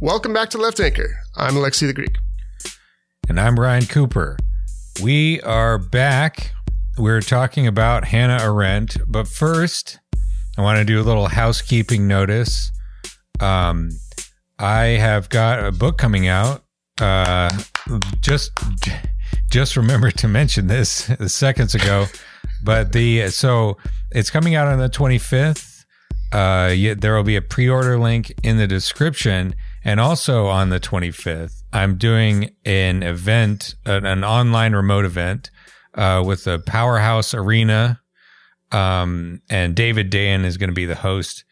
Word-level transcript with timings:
Welcome 0.00 0.32
back 0.32 0.50
to 0.50 0.58
Left 0.58 0.80
Anchor. 0.80 1.20
I'm 1.36 1.54
Alexi 1.54 1.86
the 1.86 1.92
Greek. 1.92 2.16
And 3.28 3.38
I'm 3.38 3.58
Ryan 3.58 3.86
Cooper. 3.86 4.36
We 5.00 5.40
are 5.42 5.78
back. 5.78 6.52
We're 6.98 7.20
talking 7.20 7.68
about 7.68 8.06
Hannah 8.06 8.42
Arendt, 8.42 8.96
but 9.06 9.28
first, 9.28 10.00
I 10.58 10.62
want 10.62 10.78
to 10.78 10.84
do 10.84 11.00
a 11.00 11.04
little 11.04 11.28
housekeeping 11.28 12.08
notice. 12.08 12.72
Um, 13.38 13.90
I 14.58 14.82
have 14.98 15.28
got 15.28 15.64
a 15.64 15.70
book 15.70 15.96
coming 15.96 16.26
out. 16.26 16.64
Uh, 17.00 17.56
just, 18.20 18.50
just 19.48 19.76
remember 19.76 20.10
to 20.10 20.26
mention 20.26 20.66
this 20.66 21.08
seconds 21.26 21.74
ago, 21.74 22.06
but 22.64 22.92
the 22.92 23.28
so 23.28 23.78
it's 24.10 24.30
coming 24.30 24.56
out 24.56 24.66
on 24.66 24.80
the 24.80 24.88
25th. 24.90 25.84
Uh, 26.32 26.74
there 26.98 27.14
will 27.14 27.22
be 27.22 27.36
a 27.36 27.42
pre-order 27.42 27.96
link 27.96 28.34
in 28.42 28.58
the 28.58 28.66
description, 28.66 29.54
and 29.84 30.00
also 30.00 30.46
on 30.46 30.70
the 30.70 30.80
25th, 30.80 31.62
I'm 31.72 31.96
doing 31.96 32.54
an 32.64 33.02
event, 33.02 33.74
an, 33.84 34.06
an 34.06 34.24
online 34.24 34.74
remote 34.74 35.04
event, 35.04 35.50
uh, 35.94 36.22
with 36.24 36.44
the 36.44 36.58
Powerhouse 36.58 37.34
Arena. 37.34 38.00
Um, 38.72 39.42
and 39.50 39.76
David 39.76 40.10
Dayen 40.10 40.44
is 40.44 40.56
going 40.56 40.70
to 40.70 40.74
be 40.74 40.86
the 40.86 40.94
host. 40.94 41.44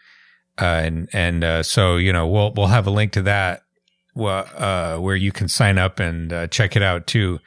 Uh, 0.60 0.64
and, 0.64 1.08
and, 1.12 1.44
uh, 1.44 1.62
so, 1.62 1.96
you 1.96 2.12
know, 2.12 2.26
we'll, 2.26 2.52
we'll 2.54 2.66
have 2.66 2.86
a 2.86 2.90
link 2.90 3.12
to 3.12 3.22
that, 3.22 3.62
uh, 4.18 4.96
where 4.96 5.16
you 5.16 5.32
can 5.32 5.48
sign 5.48 5.78
up 5.78 6.00
and, 6.00 6.32
uh, 6.32 6.46
check 6.46 6.74
it 6.74 6.82
out 6.82 7.06
too, 7.06 7.38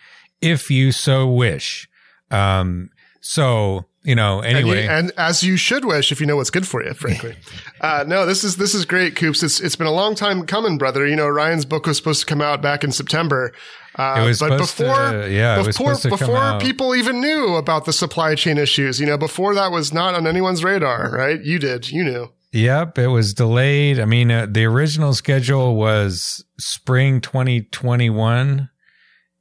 if 0.42 0.70
you 0.70 0.92
so 0.92 1.28
wish. 1.28 1.90
Um, 2.32 2.90
so, 3.22 3.86
you 4.06 4.16
know, 4.16 4.40
anyway. 4.40 4.86
And, 4.86 5.08
you, 5.08 5.10
and, 5.10 5.12
as 5.18 5.44
you 5.44 5.58
should 5.58 5.84
wish 5.84 6.12
if 6.12 6.22
you 6.22 6.28
know 6.28 6.36
what's 6.36 6.52
good 6.52 6.68
for 6.68 6.84
you, 6.84 6.94
frankly. 6.94 7.36
uh, 7.82 8.06
no, 8.08 8.26
this 8.26 8.44
is, 8.44 8.58
this 8.58 8.74
is 8.74 8.86
great, 8.86 9.16
Coops. 9.16 9.44
It's, 9.44 9.60
it's 9.60 9.76
been 9.76 9.88
a 9.88 9.92
long 9.92 10.16
time 10.16 10.46
coming, 10.46 10.78
brother. 10.78 11.06
You 11.06 11.16
know, 11.16 11.28
Ryan's 11.28 11.66
book 11.66 11.88
was 11.88 11.98
supposed 11.98 12.22
to 12.22 12.26
come 12.26 12.42
out 12.42 12.62
back 12.62 12.84
in 12.84 12.92
September. 12.92 13.52
Uh, 13.96 14.22
it 14.22 14.26
was 14.28 14.40
but 14.40 14.58
before, 14.58 15.12
to, 15.12 15.32
yeah, 15.32 15.62
before, 15.64 15.96
before 15.96 16.60
people 16.60 16.96
even 16.96 17.22
knew 17.22 17.56
about 17.56 17.86
the 17.86 17.94
supply 17.94 18.36
chain 18.36 18.58
issues, 18.58 19.00
you 19.00 19.06
know, 19.06 19.18
before 19.18 19.56
that 19.56 19.72
was 19.72 19.94
not 19.94 20.14
on 20.14 20.28
anyone's 20.28 20.64
radar, 20.64 21.10
right? 21.12 21.42
You 21.42 21.60
did, 21.60 21.90
you 21.90 22.04
knew. 22.04 22.30
Yep, 22.52 22.98
it 23.00 23.08
was 23.08 23.34
delayed. 23.34 24.00
I 24.00 24.06
mean, 24.06 24.32
uh, 24.32 24.48
the 24.50 24.66
original 24.66 25.14
schedule 25.14 25.76
was 25.76 26.44
spring 26.58 27.20
2021 27.22 28.70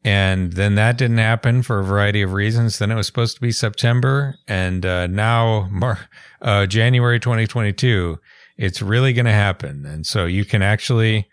and 0.05 0.53
then 0.53 0.75
that 0.75 0.99
didn't 0.99 1.19
happen 1.19 1.63
for 1.63 1.79
a 1.79 1.85
variety 1.85 2.21
of 2.23 2.33
reasons. 2.33 2.79
Then 2.79 2.91
it 2.91 2.95
was 2.95 3.07
supposed 3.07 3.37
to 3.37 3.41
be 3.41 3.51
September, 3.53 4.37
and 4.47 4.85
uh, 4.85 5.07
now 5.07 5.69
Mar- 5.71 6.09
uh, 6.43 6.67
January 6.67 7.19
2022. 7.19 8.19
It's 8.57 8.81
really 8.81 9.13
going 9.13 9.27
to 9.27 9.33
happen, 9.33 9.85
and 9.87 10.07
so 10.07 10.27
you 10.27 10.45
can 10.45 10.63
actually 10.63 11.27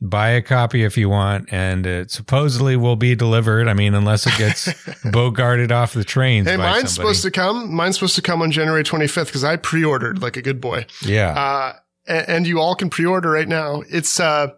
buy 0.00 0.28
a 0.28 0.42
copy 0.42 0.84
if 0.84 0.96
you 0.96 1.08
want, 1.08 1.52
and 1.52 1.86
it 1.86 2.10
supposedly 2.10 2.76
will 2.76 2.94
be 2.94 3.14
delivered. 3.16 3.66
I 3.66 3.74
mean, 3.74 3.94
unless 3.94 4.26
it 4.26 4.36
gets 4.38 4.66
bogarted 5.04 5.72
off 5.72 5.92
the 5.92 6.04
trains. 6.04 6.46
Hey, 6.48 6.56
mine's 6.56 6.94
somebody. 6.94 7.14
supposed 7.14 7.22
to 7.22 7.30
come. 7.30 7.74
Mine's 7.74 7.96
supposed 7.96 8.14
to 8.14 8.22
come 8.22 8.42
on 8.42 8.52
January 8.52 8.84
25th 8.84 9.26
because 9.26 9.42
I 9.42 9.56
pre-ordered 9.56 10.22
like 10.22 10.36
a 10.36 10.42
good 10.42 10.60
boy. 10.60 10.86
Yeah. 11.02 11.30
Uh, 11.30 11.72
and 12.08 12.46
you 12.46 12.60
all 12.60 12.74
can 12.74 12.90
pre-order 12.90 13.30
right 13.30 13.48
now. 13.48 13.82
It's, 13.88 14.18
uh, 14.18 14.48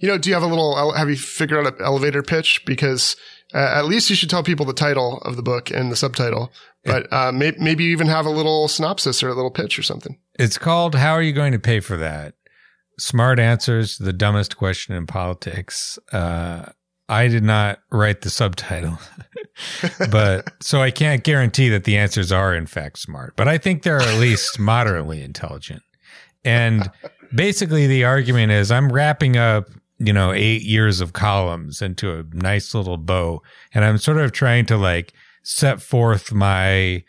you 0.00 0.08
know, 0.08 0.18
do 0.18 0.30
you 0.30 0.34
have 0.34 0.42
a 0.42 0.46
little, 0.46 0.92
have 0.92 1.10
you 1.10 1.16
figured 1.16 1.66
out 1.66 1.78
an 1.78 1.84
elevator 1.84 2.22
pitch? 2.22 2.62
Because 2.64 3.16
uh, 3.52 3.58
at 3.58 3.86
least 3.86 4.10
you 4.10 4.16
should 4.16 4.30
tell 4.30 4.42
people 4.42 4.64
the 4.64 4.72
title 4.72 5.18
of 5.18 5.36
the 5.36 5.42
book 5.42 5.70
and 5.70 5.90
the 5.90 5.96
subtitle, 5.96 6.52
but 6.84 7.12
uh, 7.12 7.32
may- 7.32 7.56
maybe 7.58 7.84
you 7.84 7.90
even 7.90 8.06
have 8.06 8.26
a 8.26 8.30
little 8.30 8.68
synopsis 8.68 9.22
or 9.22 9.28
a 9.28 9.34
little 9.34 9.50
pitch 9.50 9.78
or 9.78 9.82
something. 9.82 10.18
It's 10.38 10.58
called 10.58 10.94
How 10.94 11.12
Are 11.12 11.22
You 11.22 11.32
Going 11.32 11.52
to 11.52 11.58
Pay 11.58 11.80
for 11.80 11.96
That? 11.96 12.34
Smart 12.98 13.38
Answers, 13.38 13.96
the 13.98 14.12
Dumbest 14.12 14.56
Question 14.56 14.94
in 14.94 15.06
Politics. 15.06 15.98
Uh, 16.12 16.66
I 17.08 17.26
did 17.26 17.42
not 17.42 17.80
write 17.90 18.20
the 18.20 18.30
subtitle, 18.30 18.98
but 20.10 20.52
so 20.62 20.80
I 20.80 20.92
can't 20.92 21.24
guarantee 21.24 21.68
that 21.70 21.84
the 21.84 21.96
answers 21.96 22.30
are 22.30 22.54
in 22.54 22.66
fact 22.66 23.00
smart, 23.00 23.34
but 23.36 23.48
I 23.48 23.58
think 23.58 23.82
they're 23.82 24.00
at 24.00 24.20
least 24.20 24.60
moderately 24.60 25.20
intelligent. 25.22 25.82
And 26.44 26.90
basically, 27.34 27.86
the 27.86 28.04
argument 28.04 28.52
is 28.52 28.70
I'm 28.70 28.92
wrapping 28.92 29.36
up, 29.36 29.68
you 29.98 30.12
know, 30.12 30.32
eight 30.32 30.62
years 30.62 31.00
of 31.00 31.12
columns 31.12 31.82
into 31.82 32.12
a 32.12 32.24
nice 32.32 32.74
little 32.74 32.96
bow. 32.96 33.42
And 33.74 33.84
I'm 33.84 33.98
sort 33.98 34.18
of 34.18 34.32
trying 34.32 34.66
to 34.66 34.76
like 34.76 35.12
set 35.42 35.80
forth 35.82 36.32
my 36.32 37.04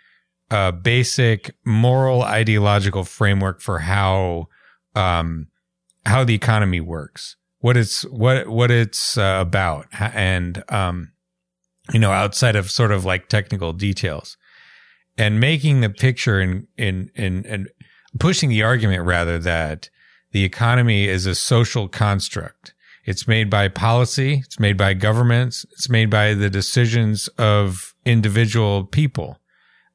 uh, 0.50 0.72
basic 0.72 1.56
moral 1.64 2.24
ideological 2.24 3.04
framework 3.06 3.62
for 3.62 3.80
how, 3.80 4.48
um, 4.96 5.48
how 6.06 6.24
the 6.24 6.36
economy 6.36 6.82
works, 6.82 7.38
what 7.60 7.78
it's, 7.78 8.04
what, 8.04 8.48
what 8.48 8.70
it's 8.70 9.18
uh, 9.18 9.38
about. 9.40 9.88
And, 9.94 10.64
um, 10.70 11.14
you 11.94 12.00
know, 12.00 12.12
outside 12.12 12.56
of 12.56 12.70
sort 12.70 12.92
of 12.92 13.06
like 13.06 13.30
technical 13.30 13.72
details 13.72 14.38
and 15.18 15.40
making 15.40 15.82
the 15.82 15.90
picture 15.90 16.42
in, 16.42 16.68
in, 16.78 17.12
in, 17.16 17.46
in 17.46 17.68
pushing 18.20 18.50
the 18.50 18.64
argument 18.64 19.04
rather 19.06 19.40
that 19.40 19.90
the 20.32 20.44
economy 20.44 21.08
is 21.08 21.26
a 21.26 21.36
social 21.36 21.88
construct. 21.88 22.74
It's 23.06 23.28
made 23.28 23.50
by 23.50 23.68
policy. 23.68 24.42
It's 24.46 24.60
made 24.60 24.78
by 24.78 24.94
governments. 24.94 25.66
It's 25.72 25.90
made 25.90 26.10
by 26.10 26.34
the 26.34 26.50
decisions 26.50 27.28
of 27.38 27.96
individual 28.06 28.86
people. 28.86 29.40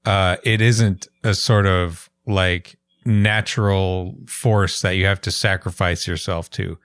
Uh, 0.05 0.37
it 0.45 0.61
isn't 0.61 1.07
a 1.23 1.35
sort 1.35 1.67
of 1.67 2.11
like 2.27 2.77
natural 3.05 4.17
force 4.27 4.81
that 4.81 4.97
you 4.97 5.07
have 5.07 5.21
to 5.23 5.31
sacrifice 5.31 6.07
yourself 6.07 6.51
to. 6.51 6.79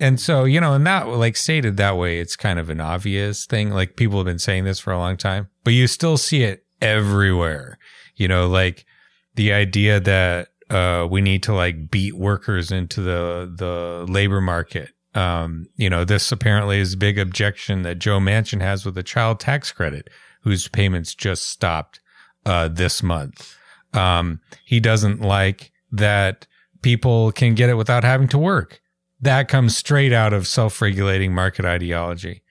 And 0.00 0.20
so, 0.20 0.44
you 0.44 0.60
know, 0.60 0.74
and 0.74 0.86
that 0.86 1.08
like 1.08 1.36
stated 1.36 1.76
that 1.76 1.96
way, 1.96 2.18
it's 2.18 2.34
kind 2.34 2.58
of 2.58 2.68
an 2.68 2.80
obvious 2.80 3.46
thing. 3.46 3.70
Like 3.70 3.96
people 3.96 4.18
have 4.18 4.26
been 4.26 4.40
saying 4.40 4.64
this 4.64 4.80
for 4.80 4.92
a 4.92 4.98
long 4.98 5.16
time, 5.16 5.48
but 5.62 5.72
you 5.72 5.86
still 5.86 6.16
see 6.16 6.42
it 6.42 6.64
everywhere. 6.80 7.78
You 8.16 8.26
know, 8.26 8.48
like 8.48 8.84
the 9.36 9.52
idea 9.52 10.00
that 10.00 10.48
uh, 10.70 11.06
we 11.10 11.20
need 11.20 11.42
to 11.44 11.54
like 11.54 11.90
beat 11.90 12.16
workers 12.16 12.70
into 12.70 13.00
the 13.00 13.52
the 13.54 14.10
labor 14.10 14.40
market. 14.40 14.90
Um, 15.14 15.66
you 15.76 15.88
know, 15.88 16.04
this 16.04 16.32
apparently 16.32 16.78
is 16.78 16.94
a 16.94 16.96
big 16.98 17.18
objection 17.18 17.82
that 17.82 18.00
Joe 18.00 18.18
Manchin 18.18 18.60
has 18.60 18.84
with 18.84 18.96
the 18.96 19.02
child 19.02 19.38
tax 19.38 19.70
credit, 19.70 20.10
whose 20.42 20.66
payments 20.66 21.14
just 21.14 21.44
stopped 21.48 22.00
uh, 22.44 22.68
this 22.68 23.02
month. 23.02 23.56
Um, 23.92 24.40
he 24.64 24.80
doesn't 24.80 25.20
like 25.20 25.70
that 25.92 26.48
people 26.82 27.30
can 27.30 27.54
get 27.54 27.70
it 27.70 27.74
without 27.74 28.02
having 28.02 28.28
to 28.28 28.38
work. 28.38 28.80
That 29.20 29.48
comes 29.48 29.76
straight 29.76 30.12
out 30.12 30.32
of 30.32 30.48
self-regulating 30.48 31.32
market 31.32 31.64
ideology. 31.64 32.42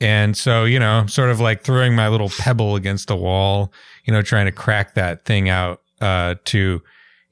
And 0.00 0.36
so, 0.36 0.64
you 0.64 0.78
know, 0.78 1.06
sort 1.06 1.30
of 1.30 1.38
like 1.38 1.62
throwing 1.62 1.94
my 1.94 2.08
little 2.08 2.30
pebble 2.30 2.76
against 2.76 3.08
the 3.08 3.16
wall, 3.16 3.72
you 4.04 4.12
know, 4.12 4.22
trying 4.22 4.46
to 4.46 4.52
crack 4.52 4.94
that 4.94 5.24
thing 5.24 5.48
out, 5.48 5.82
uh, 6.00 6.34
to, 6.46 6.82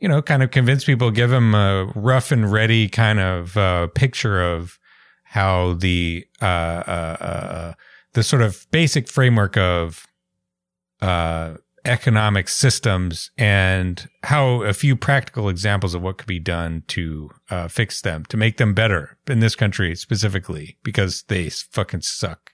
you 0.05 0.09
know, 0.09 0.21
kind 0.21 0.43
of 0.43 0.51
convince 0.51 0.85
people, 0.85 1.11
give 1.11 1.31
them 1.31 1.55
a 1.55 1.91
rough 1.95 2.31
and 2.31 2.53
ready 2.53 2.91
kind 2.91 3.19
of 3.19 3.57
uh, 3.57 3.87
picture 3.95 4.39
of 4.39 4.79
how 5.23 5.73
the 5.73 6.27
uh, 6.43 6.45
uh, 6.45 7.17
uh 7.21 7.73
the 8.13 8.23
sort 8.23 8.43
of 8.43 8.67
basic 8.71 9.09
framework 9.09 9.57
of 9.57 10.07
uh, 11.01 11.55
economic 11.87 12.51
systems 12.51 13.31
and 13.39 14.11
how 14.25 14.63
a 14.65 14.75
few 14.75 14.95
practical 14.95 15.49
examples 15.49 15.95
of 15.95 16.03
what 16.03 16.19
could 16.19 16.29
be 16.29 16.39
done 16.39 16.83
to 16.89 17.31
uh, 17.49 17.67
fix 17.67 18.03
them, 18.03 18.27
to 18.27 18.37
make 18.37 18.59
them 18.59 18.75
better 18.75 19.17
in 19.27 19.41
this 19.41 19.57
country 19.57 19.95
specifically, 19.95 20.77
because 20.83 21.23
they 21.29 21.49
fucking 21.49 22.03
suck. 22.03 22.51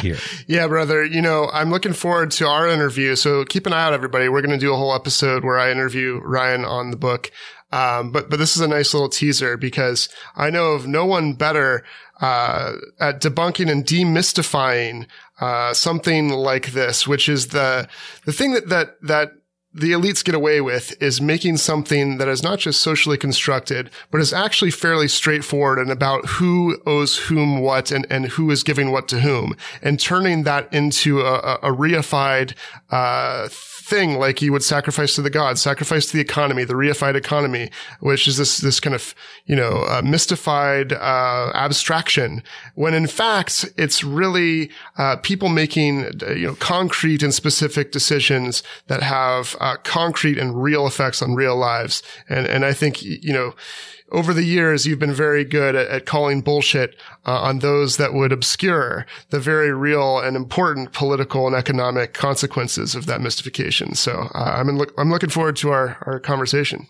Here. 0.00 0.16
yeah, 0.46 0.66
brother. 0.66 1.04
You 1.04 1.22
know, 1.22 1.48
I'm 1.52 1.70
looking 1.70 1.92
forward 1.92 2.30
to 2.32 2.46
our 2.46 2.68
interview. 2.68 3.16
So 3.16 3.44
keep 3.44 3.66
an 3.66 3.72
eye 3.72 3.84
out, 3.84 3.92
everybody. 3.92 4.28
We're 4.28 4.42
going 4.42 4.58
to 4.58 4.64
do 4.64 4.72
a 4.72 4.76
whole 4.76 4.94
episode 4.94 5.44
where 5.44 5.58
I 5.58 5.70
interview 5.70 6.20
Ryan 6.22 6.64
on 6.64 6.90
the 6.90 6.96
book. 6.96 7.30
Um, 7.72 8.12
but, 8.12 8.30
but 8.30 8.38
this 8.38 8.56
is 8.56 8.62
a 8.62 8.68
nice 8.68 8.94
little 8.94 9.08
teaser 9.08 9.56
because 9.56 10.08
I 10.36 10.50
know 10.50 10.72
of 10.72 10.86
no 10.86 11.04
one 11.04 11.34
better, 11.34 11.84
uh, 12.20 12.74
at 13.00 13.20
debunking 13.20 13.70
and 13.70 13.84
demystifying, 13.84 15.06
uh, 15.40 15.74
something 15.74 16.28
like 16.28 16.72
this, 16.72 17.06
which 17.06 17.28
is 17.28 17.48
the, 17.48 17.88
the 18.24 18.32
thing 18.32 18.52
that, 18.52 18.68
that, 18.68 18.96
that 19.02 19.32
the 19.76 19.92
elites 19.92 20.24
get 20.24 20.34
away 20.34 20.60
with 20.60 21.00
is 21.02 21.20
making 21.20 21.58
something 21.58 22.16
that 22.16 22.28
is 22.28 22.42
not 22.42 22.58
just 22.58 22.80
socially 22.80 23.18
constructed, 23.18 23.90
but 24.10 24.20
is 24.20 24.32
actually 24.32 24.70
fairly 24.70 25.06
straightforward 25.06 25.78
and 25.78 25.90
about 25.90 26.24
who 26.26 26.80
owes 26.86 27.18
whom 27.18 27.60
what 27.60 27.90
and, 27.90 28.06
and 28.08 28.26
who 28.26 28.50
is 28.50 28.62
giving 28.62 28.90
what 28.90 29.06
to 29.08 29.20
whom 29.20 29.54
and 29.82 30.00
turning 30.00 30.44
that 30.44 30.72
into 30.72 31.20
a, 31.20 31.58
a 31.62 31.70
reified, 31.72 32.54
uh, 32.90 33.48
thing 33.86 34.18
like 34.18 34.42
you 34.42 34.52
would 34.52 34.64
sacrifice 34.64 35.14
to 35.14 35.22
the 35.22 35.30
gods, 35.30 35.62
sacrifice 35.62 36.06
to 36.06 36.16
the 36.16 36.20
economy, 36.20 36.64
the 36.64 36.74
reified 36.74 37.14
economy, 37.14 37.70
which 38.00 38.26
is 38.26 38.36
this, 38.36 38.58
this 38.58 38.80
kind 38.80 38.96
of, 38.96 39.14
you 39.44 39.54
know, 39.54 39.84
uh, 39.88 40.02
mystified, 40.04 40.92
uh, 40.92 41.52
abstraction 41.54 42.42
when 42.74 42.94
in 42.94 43.06
fact 43.06 43.64
it's 43.76 44.02
really, 44.02 44.70
uh, 44.98 45.14
people 45.18 45.48
making, 45.48 46.04
uh, 46.04 46.32
you 46.32 46.48
know, 46.48 46.56
concrete 46.56 47.22
and 47.22 47.32
specific 47.32 47.92
decisions 47.92 48.64
that 48.88 49.04
have, 49.04 49.54
uh, 49.60 49.76
concrete 49.84 50.36
and 50.36 50.60
real 50.60 50.84
effects 50.84 51.22
on 51.22 51.36
real 51.36 51.56
lives. 51.56 52.02
And, 52.28 52.44
and 52.48 52.64
I 52.64 52.72
think, 52.72 53.02
you 53.04 53.32
know, 53.32 53.54
over 54.12 54.32
the 54.32 54.44
years, 54.44 54.86
you've 54.86 54.98
been 54.98 55.12
very 55.12 55.44
good 55.44 55.74
at, 55.74 55.88
at 55.88 56.06
calling 56.06 56.40
bullshit 56.40 56.96
uh, 57.26 57.40
on 57.40 57.58
those 57.58 57.96
that 57.96 58.14
would 58.14 58.32
obscure 58.32 59.06
the 59.30 59.40
very 59.40 59.72
real 59.72 60.18
and 60.18 60.36
important 60.36 60.92
political 60.92 61.46
and 61.46 61.56
economic 61.56 62.14
consequences 62.14 62.94
of 62.94 63.06
that 63.06 63.20
mystification. 63.20 63.94
So 63.94 64.28
uh, 64.34 64.38
I'm 64.38 64.80
I'm 64.96 65.10
looking 65.10 65.30
forward 65.30 65.56
to 65.56 65.70
our 65.70 65.98
our 66.06 66.20
conversation. 66.20 66.86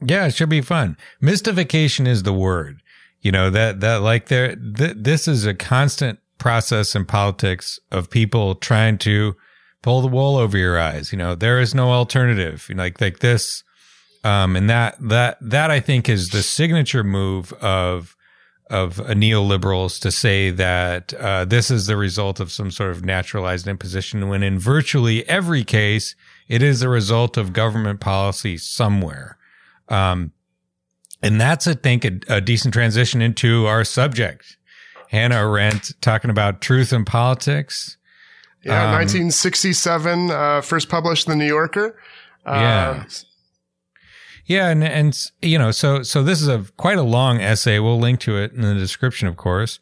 Yeah, 0.00 0.26
it 0.26 0.34
should 0.34 0.48
be 0.48 0.60
fun. 0.60 0.96
Mystification 1.20 2.06
is 2.06 2.22
the 2.22 2.32
word. 2.32 2.80
You 3.20 3.32
know 3.32 3.50
that 3.50 3.80
that 3.80 3.96
like 4.02 4.28
there 4.28 4.56
th- 4.56 4.96
this 4.96 5.28
is 5.28 5.46
a 5.46 5.54
constant 5.54 6.18
process 6.38 6.94
in 6.94 7.04
politics 7.04 7.78
of 7.90 8.10
people 8.10 8.54
trying 8.54 8.98
to 8.98 9.36
pull 9.82 10.00
the 10.00 10.08
wool 10.08 10.36
over 10.36 10.56
your 10.58 10.78
eyes. 10.78 11.12
You 11.12 11.18
know, 11.18 11.34
there 11.34 11.60
is 11.60 11.74
no 11.74 11.92
alternative. 11.92 12.66
You 12.68 12.74
know, 12.74 12.82
like 12.82 13.00
like 13.00 13.18
this 13.20 13.64
um, 14.24 14.56
and 14.56 14.68
that 14.68 14.96
that 15.00 15.38
that 15.40 15.70
I 15.70 15.80
think 15.80 16.08
is 16.08 16.30
the 16.30 16.42
signature 16.42 17.04
move 17.04 17.52
of 17.54 18.16
of 18.70 18.96
neoliberals 18.96 20.00
to 20.00 20.10
say 20.10 20.50
that 20.50 21.12
uh, 21.14 21.44
this 21.44 21.70
is 21.70 21.86
the 21.86 21.96
result 21.96 22.40
of 22.40 22.50
some 22.50 22.70
sort 22.70 22.90
of 22.90 23.04
naturalized 23.04 23.68
imposition, 23.68 24.28
when 24.28 24.42
in 24.42 24.58
virtually 24.58 25.28
every 25.28 25.62
case 25.62 26.16
it 26.48 26.62
is 26.62 26.82
a 26.82 26.88
result 26.88 27.36
of 27.36 27.52
government 27.52 28.00
policy 28.00 28.56
somewhere. 28.56 29.36
Um, 29.88 30.32
and 31.22 31.40
that's, 31.40 31.66
I 31.66 31.74
think, 31.74 32.04
a, 32.04 32.18
a, 32.28 32.40
decent 32.40 32.74
transition 32.74 33.22
into 33.22 33.66
our 33.66 33.84
subject. 33.84 34.56
Hannah 35.08 35.36
Arendt 35.36 35.92
talking 36.00 36.30
about 36.30 36.60
truth 36.60 36.92
in 36.92 37.04
politics. 37.04 37.96
Yeah, 38.62 38.84
um, 38.84 38.92
1967, 38.92 40.30
uh, 40.30 40.60
first 40.62 40.88
published 40.88 41.26
in 41.26 41.32
the 41.32 41.36
New 41.36 41.48
Yorker. 41.48 41.98
Uh, 42.46 42.52
yeah. 42.54 43.04
Yeah, 44.46 44.68
and 44.68 44.84
and 44.84 45.18
you 45.42 45.58
know, 45.58 45.70
so 45.70 46.02
so 46.02 46.22
this 46.22 46.40
is 46.42 46.48
a 46.48 46.64
quite 46.76 46.98
a 46.98 47.02
long 47.02 47.40
essay. 47.40 47.78
We'll 47.78 47.98
link 47.98 48.20
to 48.20 48.36
it 48.36 48.52
in 48.52 48.60
the 48.60 48.74
description, 48.74 49.28
of 49.28 49.36
course. 49.36 49.78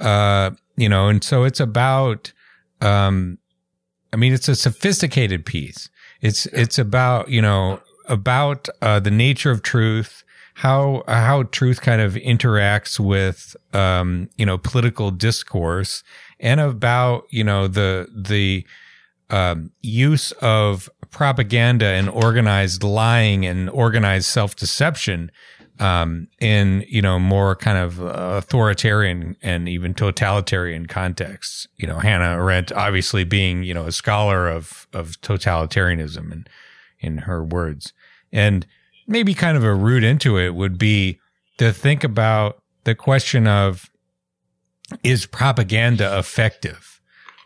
Uh, 0.00 0.50
you 0.76 0.88
know, 0.88 1.08
and 1.08 1.22
so 1.22 1.44
it's 1.44 1.60
about 1.60 2.32
um 2.80 3.38
I 4.12 4.16
mean, 4.16 4.32
it's 4.32 4.48
a 4.48 4.56
sophisticated 4.56 5.44
piece. 5.44 5.90
It's 6.22 6.46
it's 6.46 6.78
about, 6.78 7.28
you 7.28 7.42
know, 7.42 7.80
about 8.06 8.68
uh, 8.80 9.00
the 9.00 9.10
nature 9.10 9.50
of 9.50 9.62
truth, 9.62 10.24
how 10.54 11.02
how 11.06 11.42
truth 11.44 11.82
kind 11.82 12.00
of 12.00 12.14
interacts 12.14 12.98
with 12.98 13.56
um, 13.74 14.30
you 14.36 14.46
know, 14.46 14.56
political 14.56 15.10
discourse 15.10 16.02
and 16.40 16.60
about, 16.60 17.26
you 17.30 17.44
know, 17.44 17.68
the 17.68 18.08
the 18.14 18.66
um, 19.28 19.70
use 19.82 20.32
of 20.40 20.88
propaganda 21.16 21.86
and 21.86 22.10
organized 22.10 22.84
lying 22.84 23.46
and 23.46 23.70
organized 23.70 24.26
self 24.26 24.54
deception 24.54 25.32
um, 25.80 26.28
in 26.40 26.84
you 26.88 27.00
know 27.00 27.18
more 27.18 27.56
kind 27.56 27.78
of 27.78 27.98
authoritarian 28.00 29.34
and 29.40 29.66
even 29.66 29.94
totalitarian 29.94 30.84
contexts. 30.84 31.66
You 31.78 31.86
know, 31.86 32.00
Hannah 32.00 32.36
Arendt 32.36 32.70
obviously 32.70 33.24
being 33.24 33.62
you 33.62 33.72
know 33.72 33.86
a 33.86 33.92
scholar 33.92 34.46
of 34.46 34.86
of 34.92 35.18
totalitarianism 35.22 36.30
and 36.30 36.50
in 37.00 37.18
her 37.18 37.42
words, 37.42 37.94
and 38.30 38.66
maybe 39.06 39.32
kind 39.32 39.56
of 39.56 39.64
a 39.64 39.74
root 39.74 40.04
into 40.04 40.38
it 40.38 40.54
would 40.54 40.76
be 40.76 41.18
to 41.56 41.72
think 41.72 42.04
about 42.04 42.62
the 42.84 42.94
question 42.94 43.46
of 43.46 43.90
is 45.02 45.24
propaganda 45.24 46.18
effective? 46.18 46.95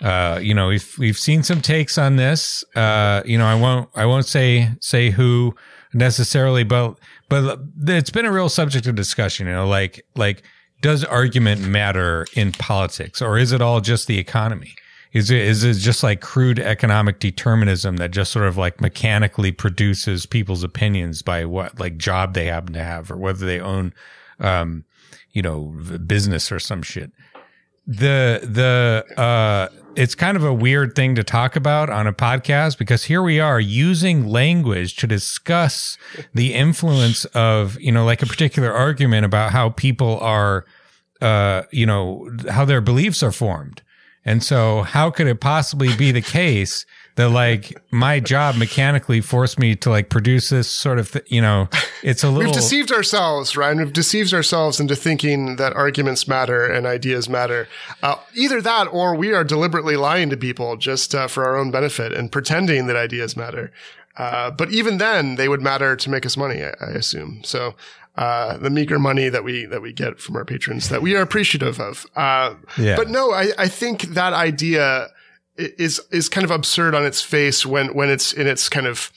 Uh, 0.01 0.39
you 0.43 0.55
know, 0.55 0.69
we've 0.69 0.95
we've 0.99 1.19
seen 1.19 1.43
some 1.43 1.61
takes 1.61 1.99
on 1.99 2.17
this. 2.17 2.65
Uh, 2.75 3.23
you 3.25 3.37
know, 3.37 3.47
I 3.47 3.55
won't 3.55 3.91
I 3.95 4.07
won't 4.07 4.27
say 4.27 4.71
say 4.81 5.11
who 5.11 5.55
necessarily, 5.93 6.65
but 6.65 6.99
but 7.29 7.61
it's 7.87 8.11
been 8.11 8.25
a 8.25 8.33
real 8.33 8.49
subject 8.49 8.87
of 8.87 8.95
discussion. 8.95 9.47
You 9.47 9.53
know, 9.53 9.69
like 9.69 10.05
like 10.17 10.43
does 10.81 11.05
argument 11.05 11.61
matter 11.61 12.27
in 12.35 12.53
politics, 12.53 13.21
or 13.21 13.39
is 13.39 13.53
it 13.53 13.61
all 13.61 13.81
just 13.81 14.07
the 14.07 14.19
economy? 14.19 14.75
Is 15.13 15.31
it 15.31 15.43
is 15.43 15.65
it 15.65 15.75
just 15.75 16.03
like 16.03 16.21
crude 16.21 16.59
economic 16.59 17.19
determinism 17.19 17.97
that 17.97 18.13
just 18.13 18.31
sort 18.31 18.47
of 18.47 18.57
like 18.57 18.81
mechanically 18.81 19.53
produces 19.53 20.25
people's 20.25 20.63
opinions 20.63 21.21
by 21.21 21.45
what 21.45 21.79
like 21.81 21.99
job 21.99 22.35
they 22.35 22.47
happen 22.47 22.73
to 22.75 22.83
have 22.85 23.11
or 23.11 23.17
whether 23.17 23.45
they 23.45 23.61
own, 23.61 23.93
um, 24.39 24.85
you 25.33 25.43
know, 25.43 25.75
business 26.07 26.51
or 26.53 26.61
some 26.61 26.83
shit? 26.83 27.11
The 27.87 28.41
the 28.43 29.21
uh 29.21 29.69
it's 29.97 30.15
kind 30.15 30.37
of 30.37 30.45
a 30.45 30.55
weird 30.55 30.95
thing 30.95 31.15
to 31.17 31.25
talk 31.25 31.57
about 31.57 31.91
on 31.91 32.07
a 32.07 32.13
podcast 32.13 32.79
because 32.79 33.05
here 33.05 33.23
we 33.23 33.41
are 33.41 33.59
using 33.59 34.27
language 34.29 34.97
to 34.97 35.07
discuss 35.07 35.99
the 36.33 36.55
influence 36.55 37.25
of 37.27 37.79
you 37.81 37.91
know 37.91 38.05
like 38.05 38.23
a 38.23 38.27
particular 38.27 38.73
argument 38.73 39.25
about 39.25 39.51
how 39.51 39.71
people 39.71 40.19
are 40.21 40.65
uh 41.21 41.63
you 41.73 41.87
know 41.87 42.31
how 42.51 42.65
their 42.65 42.81
beliefs 42.81 43.23
are 43.23 43.33
formed. 43.33 43.83
And 44.25 44.45
so 44.45 44.83
how 44.83 45.11
could 45.11 45.27
it 45.27 45.41
possibly 45.41 45.97
be 45.97 46.13
the 46.13 46.21
case 46.21 46.85
that 47.17 47.29
like 47.31 47.77
my 47.91 48.21
job 48.21 48.57
mechanically 48.57 49.21
forced 49.21 49.59
me 49.59 49.75
to 49.77 49.91
like 49.91 50.09
produce 50.09 50.49
this 50.49 50.71
sort 50.71 50.99
of 50.99 51.11
th- 51.13 51.25
you 51.29 51.41
know 51.41 51.69
it's 52.03 52.23
a 52.23 52.29
little 52.29 52.45
we've 52.45 52.55
deceived 52.55 52.93
ourselves 52.93 53.57
right 53.57 53.77
we've 53.77 53.93
deceived 53.93 54.33
ourselves 54.33 54.81
into 54.81 54.97
thinking 54.97 55.57
that 55.57 55.73
arguments 55.75 56.27
matter 56.27 56.67
and 56.67 56.87
ideas 56.87 57.29
matter 57.29 57.69
uh, 58.03 58.17
either 58.35 58.61
that 58.61 58.85
or 58.85 59.15
we 59.15 59.33
are 59.33 59.45
deliberately 59.45 59.97
lying 59.97 60.31
to 60.31 60.37
people 60.37 60.77
just 60.77 61.15
uh, 61.15 61.27
for 61.27 61.45
our 61.45 61.57
own 61.57 61.71
benefit 61.71 62.13
and 62.13 62.33
pretending 62.33 62.87
that 62.87 62.97
ideas 62.97 63.37
matter 63.37 63.73
uh, 64.17 64.51
but 64.51 64.71
even 64.71 64.99
then 64.99 65.37
they 65.37 65.49
would 65.49 65.63
matter 65.63 65.97
to 65.97 66.11
make 66.11 66.25
us 66.25 66.37
money 66.37 66.63
I, 66.63 66.75
I 66.81 66.91
assume 66.91 67.43
so 67.45 67.75
uh, 68.17 68.59
the 68.59 68.71
meager 68.71 68.99
money 68.99 69.29
that 69.29 69.45
we 69.45 69.65
that 69.67 69.81
we 69.81 69.93
get 69.93 70.21
from 70.21 70.37
our 70.37 70.45
patrons 70.45 70.89
that 70.89 71.01
we 71.01 71.15
are 71.15 71.23
appreciative 71.23 71.81
of. 71.81 72.07
Uh, 72.17 72.55
yeah. 72.77 72.97
But 72.97 73.09
no, 73.09 73.31
I, 73.33 73.53
I 73.57 73.69
think 73.69 74.03
that 74.03 74.33
idea 74.33 75.09
is 75.79 76.01
is 76.11 76.29
kind 76.29 76.45
of 76.45 76.51
absurd 76.51 76.95
on 76.95 77.05
its 77.05 77.23
face 77.23 77.67
when 77.67 77.95
when 77.95 78.09
it's 78.09 78.33
in 78.33 78.47
its 78.47 78.69
kind 78.69 78.87
of 78.87 79.11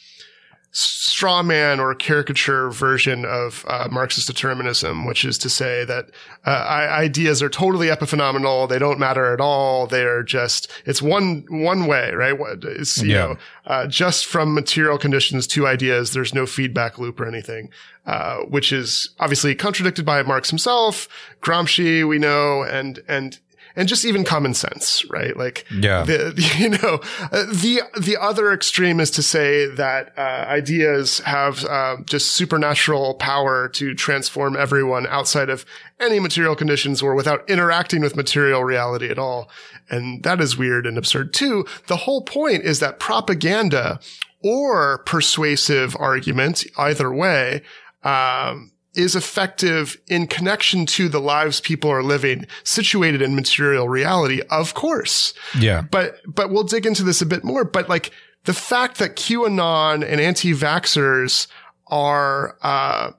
straw 0.76 1.44
man 1.44 1.80
or 1.80 1.94
caricature 1.94 2.72
version 2.72 3.26
of 3.26 3.64
uh, 3.68 3.88
Marxist 3.92 4.26
determinism, 4.26 5.06
which 5.06 5.24
is 5.24 5.38
to 5.38 5.48
say 5.48 5.86
that 5.86 6.10
uh, 6.48 6.50
ideas 6.50 7.44
are 7.44 7.50
totally 7.50 7.88
epiphenomenal. 7.88 8.68
They 8.68 8.80
don't 8.80 8.98
matter 8.98 9.32
at 9.34 9.40
all. 9.40 9.86
They're 9.86 10.24
just, 10.24 10.72
it's 10.84 11.00
one, 11.00 11.46
one 11.50 11.86
way, 11.86 12.12
right? 12.14 12.36
It's, 12.64 12.98
you 12.98 13.12
yeah. 13.12 13.18
know, 13.18 13.38
uh, 13.68 13.86
just 13.86 14.26
from 14.26 14.56
material 14.56 14.98
conditions 14.98 15.46
to 15.48 15.68
ideas. 15.68 16.14
There's 16.14 16.34
no 16.34 16.48
feedback 16.48 16.98
loop 16.98 17.20
or 17.20 17.28
anything, 17.28 17.70
uh, 18.08 18.38
which 18.38 18.74
is 18.74 19.10
obviously 19.20 19.54
contradicted 19.54 20.08
by 20.08 20.24
Marx 20.24 20.50
himself, 20.50 21.08
Gramsci, 21.44 22.08
we 22.08 22.18
know, 22.18 22.64
and, 22.64 23.00
and 23.08 23.40
and 23.76 23.88
just 23.88 24.06
even 24.06 24.24
common 24.24 24.54
sense, 24.54 25.04
right? 25.10 25.36
Like, 25.36 25.66
yeah, 25.72 26.04
the, 26.04 26.34
you 26.58 26.70
know, 26.70 27.00
uh, 27.32 27.46
the, 27.46 27.82
the 28.00 28.18
other 28.20 28.52
extreme 28.52 29.00
is 29.00 29.12
to 29.12 29.24
say 29.24 29.66
that, 29.66 30.14
uh, 30.18 30.46
ideas 30.48 31.20
have, 31.20 31.64
uh, 31.66 31.98
just 32.06 32.32
supernatural 32.32 33.16
power 33.16 33.70
to 33.70 33.94
transform 33.94 34.56
everyone 34.56 35.08
outside 35.08 35.50
of 35.50 35.66
any 36.00 36.20
material 36.20 36.56
conditions 36.56 37.02
or 37.02 37.16
without 37.16 37.50
interacting 37.50 38.02
with 38.02 38.16
material 38.16 38.64
reality 38.64 39.10
at 39.10 39.20
all. 39.20 39.50
And 39.90 40.24
that 40.24 40.42
is 40.42 40.58
weird 40.58 40.86
and 40.86 40.98
absurd 40.98 41.34
too. 41.34 41.66
The 41.88 41.98
whole 41.98 42.22
point 42.22 42.64
is 42.64 42.80
that 42.80 43.00
propaganda 43.00 44.00
or 44.44 45.00
persuasive 45.00 45.96
argument, 45.98 46.66
either 46.78 47.14
way, 47.14 47.64
um, 48.04 48.73
is 48.96 49.16
effective 49.16 49.98
in 50.08 50.28
connection 50.28 50.86
to 50.86 51.10
the 51.10 51.20
lives 51.20 51.60
people 51.60 51.90
are 51.90 52.04
living 52.04 52.46
situated 52.64 53.22
in 53.22 53.36
material 53.36 53.90
reality. 53.90 54.42
Of 54.52 54.74
course. 54.74 55.34
Yeah. 55.60 55.82
But, 55.82 56.18
but 56.28 56.52
we'll 56.52 56.64
dig 56.64 56.86
into 56.86 57.04
this 57.04 57.22
a 57.22 57.26
bit 57.26 57.44
more. 57.44 57.64
But 57.64 57.90
like 57.90 58.12
the 58.46 58.54
fact 58.54 59.00
that 59.00 59.16
QAnon 59.16 60.06
and 60.08 60.22
anti-vaxxers 60.22 61.48
are, 61.88 62.58
uh, 62.62 63.12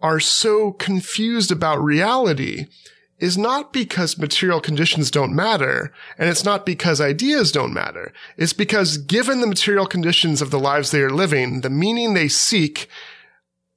are 0.00 0.20
so 0.20 0.72
confused 0.72 1.50
about 1.52 1.82
reality 1.82 2.66
is 3.18 3.38
not 3.38 3.72
because 3.72 4.18
material 4.18 4.60
conditions 4.60 5.10
don't 5.10 5.34
matter, 5.34 5.90
and 6.18 6.28
it's 6.28 6.44
not 6.44 6.66
because 6.66 7.00
ideas 7.00 7.50
don't 7.50 7.72
matter. 7.72 8.12
It's 8.36 8.52
because 8.52 8.98
given 8.98 9.40
the 9.40 9.46
material 9.46 9.86
conditions 9.86 10.42
of 10.42 10.50
the 10.50 10.58
lives 10.58 10.90
they 10.90 11.00
are 11.00 11.10
living, 11.10 11.62
the 11.62 11.70
meaning 11.70 12.12
they 12.12 12.28
seek 12.28 12.88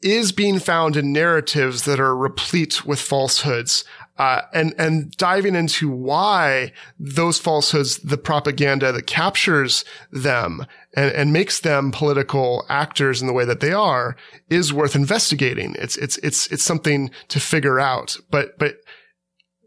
is 0.02 0.32
being 0.32 0.60
found 0.60 0.96
in 0.96 1.12
narratives 1.12 1.86
that 1.86 2.00
are 2.00 2.16
replete 2.16 2.86
with 2.86 3.02
falsehoods. 3.02 3.84
Uh, 4.18 4.42
and, 4.54 4.76
and 4.78 5.12
diving 5.14 5.56
into 5.56 5.90
why 5.90 6.74
those 7.00 7.40
falsehoods, 7.40 8.00
the 8.00 8.18
propaganda 8.18 8.92
that 8.92 9.08
captures 9.08 9.86
them 10.12 10.66
and, 10.94 11.10
and 11.14 11.32
makes 11.32 11.62
them 11.62 11.90
political 11.90 12.66
actors 12.68 13.22
in 13.22 13.28
the 13.28 13.34
way 13.34 13.46
that 13.46 13.62
they 13.62 13.72
are 13.72 14.18
is 14.50 14.74
worth 14.74 14.94
investigating. 14.94 15.74
It's, 15.80 15.96
it's, 15.96 16.18
it's, 16.18 16.48
it's 16.48 16.64
something 16.64 17.12
to 17.30 17.40
figure 17.40 17.80
out. 17.80 18.18
But, 18.30 18.60
but 18.60 18.76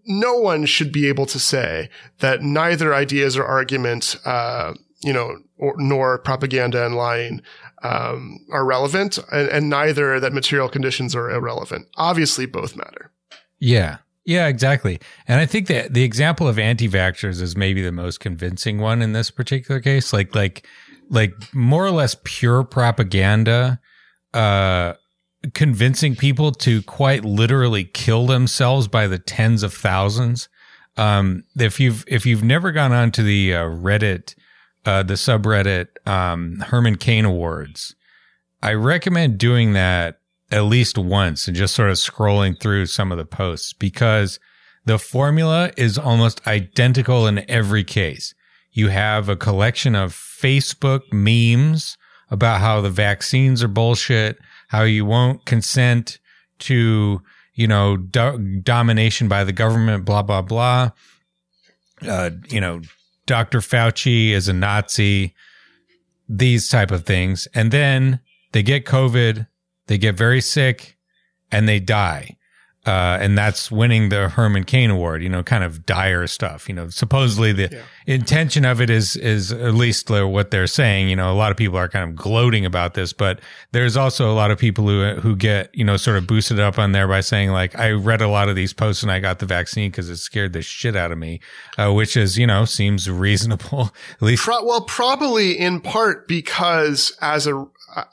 no 0.04 0.36
one 0.36 0.66
should 0.66 0.92
be 0.92 1.08
able 1.08 1.26
to 1.26 1.38
say 1.38 1.88
that 2.18 2.42
neither 2.42 2.94
ideas 2.94 3.38
or 3.38 3.44
argument, 3.46 4.16
uh, 4.26 4.74
you 5.02 5.14
know, 5.14 5.38
or, 5.56 5.74
nor 5.78 6.18
propaganda 6.18 6.84
and 6.84 6.94
lying 6.94 7.40
um, 7.82 8.38
are 8.50 8.64
relevant, 8.64 9.18
and, 9.30 9.48
and 9.48 9.70
neither 9.70 10.20
that 10.20 10.32
material 10.32 10.68
conditions 10.68 11.14
are 11.14 11.30
irrelevant. 11.30 11.86
Obviously, 11.96 12.46
both 12.46 12.76
matter. 12.76 13.10
Yeah. 13.58 13.98
Yeah, 14.24 14.46
exactly. 14.46 15.00
And 15.26 15.40
I 15.40 15.46
think 15.46 15.66
that 15.66 15.94
the 15.94 16.04
example 16.04 16.46
of 16.46 16.56
anti-vaxxers 16.56 17.42
is 17.42 17.56
maybe 17.56 17.82
the 17.82 17.90
most 17.90 18.20
convincing 18.20 18.78
one 18.78 19.02
in 19.02 19.14
this 19.14 19.32
particular 19.32 19.80
case. 19.80 20.12
Like, 20.12 20.32
like, 20.36 20.64
like 21.10 21.34
more 21.52 21.84
or 21.84 21.90
less 21.90 22.16
pure 22.22 22.62
propaganda, 22.62 23.80
uh, 24.32 24.94
convincing 25.54 26.14
people 26.14 26.52
to 26.52 26.82
quite 26.82 27.24
literally 27.24 27.82
kill 27.82 28.28
themselves 28.28 28.86
by 28.86 29.08
the 29.08 29.18
tens 29.18 29.64
of 29.64 29.74
thousands. 29.74 30.48
Um, 30.96 31.42
if 31.58 31.80
you've, 31.80 32.04
if 32.06 32.24
you've 32.24 32.44
never 32.44 32.70
gone 32.70 32.92
onto 32.92 33.24
the 33.24 33.54
uh, 33.56 33.64
Reddit, 33.64 34.36
uh, 34.84 35.02
the 35.02 35.14
subreddit, 35.14 35.88
um, 36.06 36.58
Herman 36.60 36.96
Cain 36.96 37.24
Awards, 37.24 37.94
I 38.62 38.74
recommend 38.74 39.38
doing 39.38 39.72
that 39.72 40.18
at 40.50 40.64
least 40.64 40.98
once 40.98 41.48
and 41.48 41.56
just 41.56 41.74
sort 41.74 41.90
of 41.90 41.96
scrolling 41.96 42.60
through 42.60 42.86
some 42.86 43.10
of 43.10 43.18
the 43.18 43.24
posts 43.24 43.72
because 43.72 44.38
the 44.84 44.98
formula 44.98 45.72
is 45.76 45.96
almost 45.96 46.46
identical 46.46 47.26
in 47.26 47.48
every 47.50 47.84
case. 47.84 48.34
You 48.72 48.88
have 48.88 49.28
a 49.28 49.36
collection 49.36 49.94
of 49.94 50.12
Facebook 50.12 51.12
memes 51.12 51.96
about 52.30 52.60
how 52.60 52.80
the 52.80 52.90
vaccines 52.90 53.62
are 53.62 53.68
bullshit, 53.68 54.38
how 54.68 54.82
you 54.82 55.04
won't 55.04 55.44
consent 55.44 56.18
to, 56.60 57.22
you 57.54 57.66
know, 57.66 57.96
do- 57.96 58.60
domination 58.62 59.28
by 59.28 59.44
the 59.44 59.52
government, 59.52 60.04
blah, 60.04 60.22
blah, 60.22 60.42
blah. 60.42 60.90
Uh, 62.06 62.30
you 62.48 62.60
know, 62.60 62.80
Dr. 63.26 63.60
Fauci 63.60 64.30
is 64.30 64.48
a 64.48 64.52
Nazi, 64.52 65.34
these 66.28 66.68
type 66.68 66.90
of 66.90 67.04
things. 67.04 67.46
And 67.54 67.70
then 67.70 68.20
they 68.52 68.62
get 68.62 68.84
COVID 68.84 69.46
they 69.86 69.98
get 69.98 70.16
very 70.16 70.40
sick 70.40 70.96
and 71.50 71.68
they 71.68 71.80
die. 71.80 72.36
Uh, 72.84 73.16
and 73.20 73.38
that's 73.38 73.70
winning 73.70 74.08
the 74.08 74.28
Herman 74.28 74.64
Cain 74.64 74.90
Award, 74.90 75.22
you 75.22 75.28
know, 75.28 75.44
kind 75.44 75.62
of 75.62 75.86
dire 75.86 76.26
stuff. 76.26 76.68
You 76.68 76.74
know, 76.74 76.88
supposedly 76.88 77.52
the 77.52 77.68
yeah. 77.70 77.82
intention 78.06 78.64
of 78.64 78.80
it 78.80 78.90
is, 78.90 79.14
is 79.14 79.52
at 79.52 79.74
least 79.74 80.10
what 80.10 80.50
they're 80.50 80.66
saying. 80.66 81.08
You 81.08 81.14
know, 81.14 81.30
a 81.30 81.34
lot 81.34 81.52
of 81.52 81.56
people 81.56 81.78
are 81.78 81.88
kind 81.88 82.10
of 82.10 82.16
gloating 82.16 82.66
about 82.66 82.94
this, 82.94 83.12
but 83.12 83.40
there's 83.70 83.96
also 83.96 84.32
a 84.32 84.34
lot 84.34 84.50
of 84.50 84.58
people 84.58 84.88
who, 84.88 85.20
who 85.20 85.36
get, 85.36 85.72
you 85.72 85.84
know, 85.84 85.96
sort 85.96 86.16
of 86.16 86.26
boosted 86.26 86.58
up 86.58 86.76
on 86.76 86.90
there 86.90 87.06
by 87.06 87.20
saying 87.20 87.50
like, 87.50 87.78
I 87.78 87.92
read 87.92 88.20
a 88.20 88.26
lot 88.26 88.48
of 88.48 88.56
these 88.56 88.72
posts 88.72 89.04
and 89.04 89.12
I 89.12 89.20
got 89.20 89.38
the 89.38 89.46
vaccine 89.46 89.92
because 89.92 90.10
it 90.10 90.16
scared 90.16 90.52
the 90.52 90.62
shit 90.62 90.96
out 90.96 91.12
of 91.12 91.18
me, 91.18 91.38
uh, 91.78 91.92
which 91.92 92.16
is, 92.16 92.36
you 92.36 92.48
know, 92.48 92.64
seems 92.64 93.08
reasonable. 93.08 93.92
At 94.14 94.22
least. 94.22 94.42
Pro- 94.42 94.64
well, 94.64 94.80
probably 94.80 95.56
in 95.56 95.80
part 95.80 96.26
because 96.26 97.16
as 97.20 97.46
a, 97.46 97.64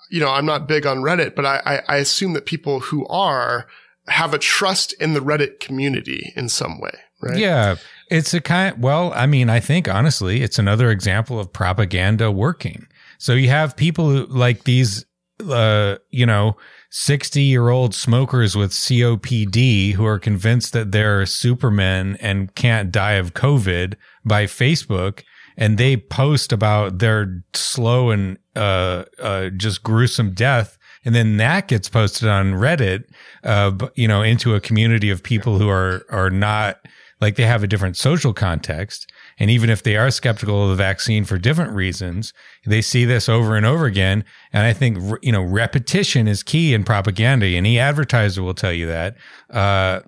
you 0.10 0.20
know, 0.20 0.30
I'm 0.30 0.46
not 0.46 0.68
big 0.68 0.86
on 0.86 0.98
Reddit, 0.98 1.34
but 1.34 1.46
I, 1.46 1.82
I, 1.88 1.98
assume 1.98 2.34
that 2.34 2.46
people 2.46 2.82
who 2.82 3.08
are 3.08 3.66
have 4.10 4.34
a 4.34 4.38
trust 4.38 4.94
in 4.94 5.14
the 5.14 5.20
Reddit 5.20 5.60
community 5.60 6.34
in 6.36 6.50
some 6.50 6.80
way, 6.80 6.92
right? 7.22 7.38
Yeah. 7.38 7.76
It's 8.10 8.34
a 8.34 8.42
kind, 8.42 8.82
well, 8.82 9.14
I 9.14 9.26
mean, 9.26 9.50
I 9.50 9.60
think 9.60 9.88
honestly, 9.88 10.42
it's 10.42 10.60
another 10.60 10.90
example 10.90 11.40
of 11.40 11.54
propaganda 11.54 12.32
working. 12.32 12.88
So 13.18 13.34
you 13.34 13.50
have 13.50 13.78
people 13.78 14.26
like 14.28 14.64
these, 14.64 15.06
uh, 15.48 15.98
you 16.10 16.26
know, 16.26 16.58
60 16.92 17.42
year 17.42 17.70
old 17.70 17.94
smokers 17.94 18.56
with 18.56 18.72
COPD 18.72 19.94
who 19.94 20.06
are 20.06 20.18
convinced 20.18 20.74
that 20.74 20.92
they're 20.92 21.26
supermen 21.26 22.18
and 22.20 22.54
can't 22.56 22.92
die 22.92 23.14
of 23.14 23.34
COVID 23.34 23.96
by 24.26 24.46
Facebook 24.46 25.24
and 25.60 25.78
they 25.78 25.98
post 25.98 26.54
about 26.54 27.00
their 27.00 27.44
slow 27.54 28.10
and 28.12 28.40
uh, 28.56 29.04
uh, 29.20 29.50
just 29.50 29.84
gruesome 29.84 30.32
death. 30.32 30.78
And 31.06 31.16
then 31.16 31.38
that 31.38 31.68
gets 31.68 31.90
posted 31.90 32.28
on 32.28 32.54
Reddit, 32.54 33.06
uh, 33.44 33.72
you 33.96 34.08
know, 34.08 34.22
into 34.22 34.56
a 34.56 34.60
community 34.60 35.10
of 35.10 35.24
people 35.24 35.58
who 35.58 35.70
are, 35.70 36.06
are 36.10 36.30
not 36.30 36.80
like 37.22 37.36
they 37.36 37.46
have 37.46 37.64
a 37.64 37.68
different 37.68 37.98
social 37.98 38.34
context. 38.34 39.12
And 39.40 39.50
even 39.50 39.70
if 39.70 39.84
they 39.84 39.96
are 39.98 40.12
skeptical 40.12 40.64
of 40.64 40.70
the 40.70 40.76
vaccine 40.76 41.26
for 41.26 41.38
different 41.38 41.74
reasons, 41.74 42.34
they 42.66 42.82
see 42.82 43.06
this 43.06 43.30
over 43.30 43.56
and 43.56 43.66
over 43.66 43.86
again. 43.86 44.24
And 44.54 44.66
I 44.66 44.74
think, 44.74 44.98
you 45.22 45.32
know, 45.32 45.42
repetition 45.42 46.28
is 46.28 46.44
key 46.44 46.74
in 46.74 46.84
propaganda. 46.84 47.46
Any 47.48 47.80
advertiser 47.80 48.44
will 48.44 48.54
tell 48.54 48.74
you 48.74 48.88
that. 48.88 49.16
Uh, 49.50 50.02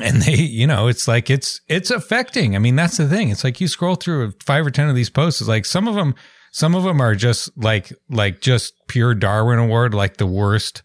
and 0.00 0.22
they 0.22 0.34
you 0.34 0.66
know 0.66 0.88
it's 0.88 1.06
like 1.06 1.28
it's 1.28 1.60
it's 1.68 1.90
affecting 1.90 2.56
i 2.56 2.58
mean 2.58 2.76
that's 2.76 2.96
the 2.96 3.06
thing 3.06 3.28
it's 3.28 3.44
like 3.44 3.60
you 3.60 3.68
scroll 3.68 3.94
through 3.94 4.32
five 4.40 4.66
or 4.66 4.70
ten 4.70 4.88
of 4.88 4.96
these 4.96 5.10
posts 5.10 5.42
it's 5.42 5.48
like 5.48 5.66
some 5.66 5.86
of 5.86 5.94
them 5.94 6.14
some 6.52 6.74
of 6.76 6.84
them 6.84 7.00
are 7.00 7.16
just 7.16 7.50
like 7.56 7.92
like 8.08 8.40
just 8.40 8.74
pure 8.86 9.14
darwin 9.14 9.58
award 9.58 9.92
like 9.92 10.18
the 10.18 10.26
worst 10.26 10.82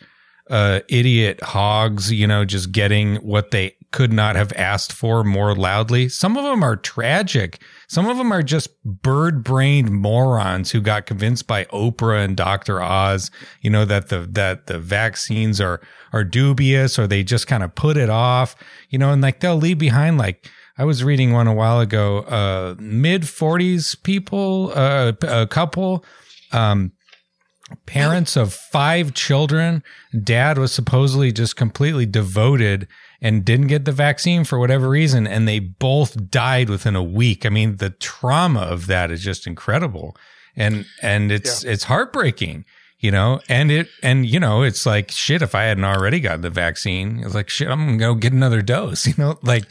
uh 0.49 0.79
idiot 0.89 1.39
hogs 1.43 2.11
you 2.11 2.25
know 2.25 2.43
just 2.43 2.71
getting 2.71 3.17
what 3.17 3.51
they 3.51 3.75
could 3.91 4.11
not 4.11 4.35
have 4.35 4.51
asked 4.53 4.91
for 4.91 5.23
more 5.23 5.55
loudly 5.55 6.09
some 6.09 6.35
of 6.35 6.43
them 6.43 6.63
are 6.63 6.75
tragic 6.75 7.61
some 7.89 8.07
of 8.07 8.17
them 8.17 8.33
are 8.33 8.43
just 8.43 8.83
bird 8.83 9.45
brained 9.45 9.89
morons 9.91 10.71
who 10.71 10.81
got 10.81 11.05
convinced 11.05 11.47
by 11.47 11.63
Oprah 11.65 12.23
and 12.23 12.35
Dr. 12.35 12.81
Oz, 12.81 13.31
you 13.61 13.69
know, 13.69 13.85
that 13.85 14.09
the, 14.09 14.27
that 14.31 14.67
the 14.67 14.77
vaccines 14.77 15.61
are, 15.61 15.79
are 16.11 16.25
dubious 16.25 16.99
or 16.99 17.07
they 17.07 17.23
just 17.23 17.47
kind 17.47 17.63
of 17.63 17.75
put 17.75 17.95
it 17.95 18.09
off, 18.09 18.57
you 18.89 18.99
know, 18.99 19.11
and 19.13 19.21
like 19.21 19.39
they'll 19.39 19.55
leave 19.55 19.77
behind 19.77 20.17
like, 20.17 20.49
I 20.77 20.85
was 20.85 21.03
reading 21.03 21.33
one 21.33 21.47
a 21.47 21.53
while 21.53 21.79
ago, 21.79 22.19
uh, 22.19 22.75
mid 22.77 23.23
40s 23.23 24.01
people, 24.03 24.71
uh, 24.75 25.13
a 25.23 25.47
couple, 25.47 26.05
um, 26.51 26.91
parents 27.85 28.35
of 28.35 28.53
five 28.53 29.13
children. 29.13 29.83
Dad 30.23 30.57
was 30.57 30.71
supposedly 30.71 31.31
just 31.31 31.55
completely 31.55 32.05
devoted 32.05 32.87
and 33.21 33.43
didn't 33.43 33.67
get 33.67 33.85
the 33.85 33.91
vaccine 33.91 34.43
for 34.43 34.59
whatever 34.59 34.87
reason, 34.89 35.25
and 35.25 35.47
they 35.47 35.59
both 35.59 36.29
died 36.29 36.69
within 36.69 36.95
a 36.95 37.03
week. 37.03 37.45
I 37.45 37.49
mean, 37.49 37.77
the 37.77 37.89
trauma 37.89 38.61
of 38.61 38.87
that 38.87 39.11
is 39.11 39.23
just 39.23 39.47
incredible, 39.47 40.15
and 40.55 40.85
and 41.01 41.31
it's 41.31 41.63
yeah. 41.63 41.71
it's 41.71 41.85
heartbreaking, 41.85 42.65
you 42.99 43.09
know. 43.09 43.41
And 43.49 43.71
it 43.71 43.87
and 44.03 44.25
you 44.25 44.39
know, 44.39 44.61
it's 44.61 44.85
like 44.85 45.09
shit. 45.09 45.41
If 45.41 45.55
I 45.55 45.63
hadn't 45.63 45.85
already 45.85 46.19
gotten 46.19 46.41
the 46.41 46.51
vaccine, 46.51 47.23
it's 47.23 47.33
like 47.33 47.49
shit. 47.49 47.67
I'm 47.67 47.85
gonna 47.85 47.97
go 47.97 48.13
get 48.13 48.33
another 48.33 48.61
dose, 48.61 49.07
you 49.07 49.15
know. 49.17 49.39
Like 49.41 49.63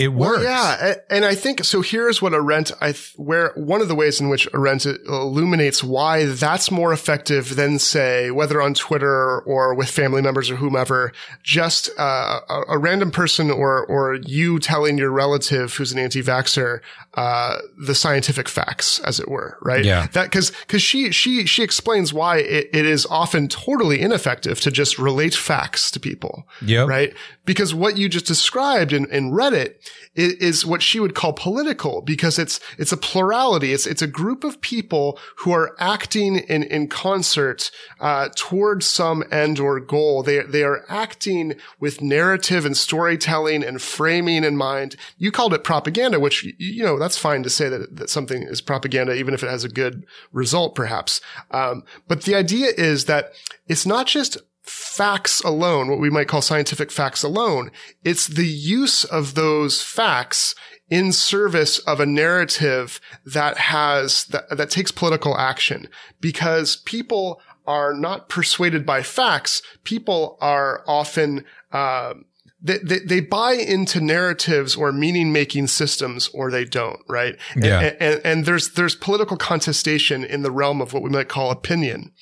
it 0.00 0.14
works. 0.14 0.38
Well, 0.38 0.44
yeah, 0.44 0.94
and 1.10 1.26
I 1.26 1.34
think 1.34 1.62
so. 1.62 1.82
Here's 1.82 2.22
what 2.22 2.32
Arendt, 2.32 2.72
I 2.80 2.92
th- 2.92 3.12
where 3.16 3.52
one 3.54 3.82
of 3.82 3.88
the 3.88 3.94
ways 3.94 4.18
in 4.18 4.30
which 4.30 4.48
Arendt 4.54 4.86
illuminates 4.86 5.84
why 5.84 6.24
that's 6.24 6.70
more 6.70 6.94
effective 6.94 7.54
than 7.54 7.78
say 7.78 8.30
whether 8.30 8.62
on 8.62 8.72
Twitter 8.72 9.40
or 9.40 9.74
with 9.74 9.90
family 9.90 10.22
members 10.22 10.50
or 10.50 10.56
whomever, 10.56 11.12
just 11.42 11.90
uh, 11.98 12.40
a, 12.48 12.62
a, 12.68 12.78
random 12.78 13.10
person 13.10 13.50
or 13.50 13.84
or 13.84 14.14
you 14.14 14.58
telling 14.58 14.96
your 14.96 15.10
relative 15.10 15.74
who's 15.74 15.92
an 15.92 15.98
anti-vaxer 15.98 16.80
uh, 17.14 17.56
the 17.76 17.94
scientific 17.94 18.48
facts, 18.48 19.00
as 19.00 19.18
it 19.18 19.28
were, 19.28 19.58
right? 19.62 19.84
Yeah. 19.84 20.06
That 20.12 20.24
because 20.24 20.50
because 20.50 20.82
she 20.82 21.10
she 21.10 21.44
she 21.44 21.62
explains 21.62 22.12
why 22.12 22.38
it, 22.38 22.70
it 22.72 22.86
is 22.86 23.04
often 23.06 23.48
totally 23.48 24.00
ineffective 24.00 24.60
to 24.60 24.70
just 24.70 24.98
relate 24.98 25.34
facts 25.34 25.90
to 25.92 26.00
people. 26.00 26.46
Yeah. 26.62 26.86
Right. 26.86 27.12
Because 27.50 27.74
what 27.74 27.96
you 27.96 28.08
just 28.08 28.26
described 28.26 28.92
in, 28.92 29.10
in 29.10 29.32
Reddit 29.32 29.74
is, 30.14 30.34
is, 30.34 30.66
what 30.66 30.82
she 30.82 31.00
would 31.00 31.16
call 31.16 31.32
political 31.32 32.00
because 32.00 32.38
it's, 32.38 32.60
it's 32.78 32.92
a 32.92 32.96
plurality. 32.96 33.72
It's, 33.72 33.88
it's 33.88 34.02
a 34.02 34.06
group 34.06 34.44
of 34.44 34.60
people 34.60 35.18
who 35.38 35.50
are 35.50 35.74
acting 35.80 36.36
in, 36.36 36.62
in 36.62 36.86
concert, 36.86 37.72
uh, 37.98 38.28
towards 38.36 38.86
some 38.86 39.24
end 39.32 39.58
or 39.58 39.80
goal. 39.80 40.22
They, 40.22 40.44
they 40.44 40.62
are 40.62 40.84
acting 40.88 41.54
with 41.80 42.00
narrative 42.00 42.64
and 42.64 42.76
storytelling 42.76 43.64
and 43.64 43.82
framing 43.82 44.44
in 44.44 44.56
mind. 44.56 44.94
You 45.18 45.32
called 45.32 45.52
it 45.52 45.64
propaganda, 45.64 46.20
which, 46.20 46.44
you 46.58 46.84
know, 46.84 46.99
that's 47.00 47.18
fine 47.18 47.42
to 47.42 47.50
say 47.50 47.68
that, 47.68 47.96
that 47.96 48.10
something 48.10 48.42
is 48.42 48.60
propaganda, 48.60 49.14
even 49.14 49.34
if 49.34 49.42
it 49.42 49.50
has 49.50 49.64
a 49.64 49.68
good 49.68 50.04
result, 50.32 50.74
perhaps. 50.74 51.20
Um, 51.50 51.82
but 52.06 52.22
the 52.22 52.34
idea 52.34 52.68
is 52.76 53.06
that 53.06 53.32
it's 53.66 53.86
not 53.86 54.06
just 54.06 54.38
facts 54.62 55.40
alone, 55.40 55.88
what 55.88 55.98
we 55.98 56.10
might 56.10 56.28
call 56.28 56.42
scientific 56.42 56.90
facts 56.90 57.22
alone. 57.22 57.70
It's 58.04 58.26
the 58.26 58.46
use 58.46 59.04
of 59.04 59.34
those 59.34 59.82
facts 59.82 60.54
in 60.88 61.12
service 61.12 61.78
of 61.80 62.00
a 62.00 62.06
narrative 62.06 63.00
that 63.24 63.56
has, 63.56 64.24
that, 64.26 64.56
that 64.56 64.70
takes 64.70 64.90
political 64.90 65.36
action 65.36 65.88
because 66.20 66.76
people 66.76 67.40
are 67.66 67.94
not 67.94 68.28
persuaded 68.28 68.84
by 68.84 69.02
facts. 69.02 69.62
People 69.84 70.36
are 70.40 70.82
often, 70.86 71.44
uh, 71.72 72.14
they, 72.62 72.78
they, 72.78 72.98
they, 72.98 73.20
buy 73.20 73.52
into 73.52 74.00
narratives 74.00 74.76
or 74.76 74.92
meaning 74.92 75.32
making 75.32 75.66
systems 75.66 76.28
or 76.28 76.50
they 76.50 76.64
don't, 76.64 77.00
right? 77.08 77.36
Yeah. 77.56 77.80
And, 77.80 77.96
and, 78.00 78.20
and, 78.24 78.44
there's, 78.44 78.72
there's 78.72 78.94
political 78.94 79.36
contestation 79.36 80.24
in 80.24 80.42
the 80.42 80.50
realm 80.50 80.80
of 80.80 80.92
what 80.92 81.02
we 81.02 81.10
might 81.10 81.28
call 81.28 81.50
opinion. 81.50 82.12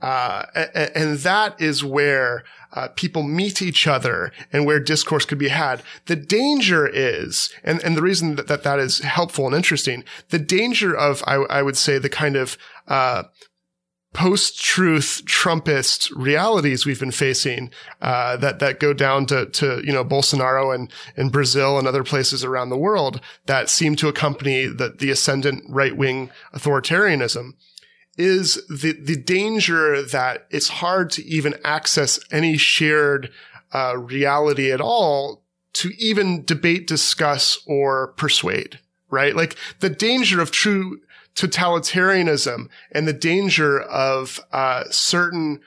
Uh, 0.00 0.46
and, 0.54 0.90
and, 0.94 1.18
that 1.18 1.58
is 1.60 1.84
where 1.84 2.44
uh, 2.74 2.88
people 2.88 3.22
meet 3.22 3.62
each 3.62 3.86
other 3.86 4.32
and 4.52 4.66
where 4.66 4.80
discourse 4.80 5.24
could 5.24 5.38
be 5.38 5.48
had. 5.48 5.82
The 6.06 6.16
danger 6.16 6.86
is, 6.86 7.50
and, 7.62 7.82
and 7.82 7.96
the 7.96 8.02
reason 8.02 8.34
that, 8.34 8.48
that 8.48 8.64
that 8.64 8.78
is 8.78 8.98
helpful 8.98 9.46
and 9.46 9.54
interesting, 9.54 10.04
the 10.30 10.38
danger 10.38 10.94
of, 10.94 11.22
I, 11.26 11.36
I 11.36 11.62
would 11.62 11.76
say, 11.76 11.98
the 11.98 12.10
kind 12.10 12.36
of 12.36 12.58
uh, 12.88 13.24
post-truth 14.14 15.22
Trumpist 15.26 16.10
realities 16.16 16.86
we've 16.86 17.00
been 17.00 17.10
facing 17.10 17.70
uh, 18.00 18.36
that 18.38 18.60
that 18.60 18.80
go 18.80 18.94
down 18.94 19.26
to 19.26 19.46
to 19.46 19.82
you 19.84 19.92
know 19.92 20.04
Bolsonaro 20.04 20.74
and 20.74 20.90
in 21.16 21.28
Brazil 21.28 21.78
and 21.78 21.86
other 21.86 22.04
places 22.04 22.42
around 22.42 22.70
the 22.70 22.78
world 22.78 23.20
that 23.46 23.68
seem 23.68 23.96
to 23.96 24.08
accompany 24.08 24.66
the 24.66 24.94
the 24.98 25.10
ascendant 25.10 25.64
right 25.68 25.96
wing 25.96 26.30
authoritarianism 26.54 27.50
is 28.16 28.64
the 28.68 28.92
the 28.92 29.16
danger 29.16 30.00
that 30.00 30.46
it's 30.50 30.68
hard 30.68 31.10
to 31.10 31.24
even 31.26 31.54
access 31.64 32.18
any 32.30 32.56
shared 32.56 33.30
uh, 33.74 33.98
reality 33.98 34.70
at 34.70 34.80
all 34.80 35.44
to 35.74 35.90
even 35.98 36.44
debate, 36.44 36.86
discuss, 36.86 37.58
or 37.66 38.08
persuade. 38.12 38.78
Right, 39.14 39.36
like 39.36 39.56
the 39.78 39.90
danger 39.90 40.40
of 40.40 40.50
true 40.50 41.00
totalitarianism 41.34 42.68
and 42.92 43.08
the 43.08 43.12
danger 43.12 43.80
of 43.80 44.40
uh, 44.52 44.84
certain 44.90 45.60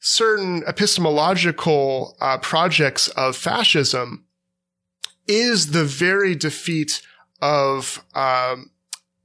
certain 0.00 0.62
epistemological 0.66 2.16
uh, 2.20 2.38
projects 2.38 3.08
of 3.08 3.36
fascism 3.36 4.24
is 5.26 5.72
the 5.72 5.84
very 5.84 6.34
defeat 6.34 7.02
of 7.42 8.04
um, 8.14 8.70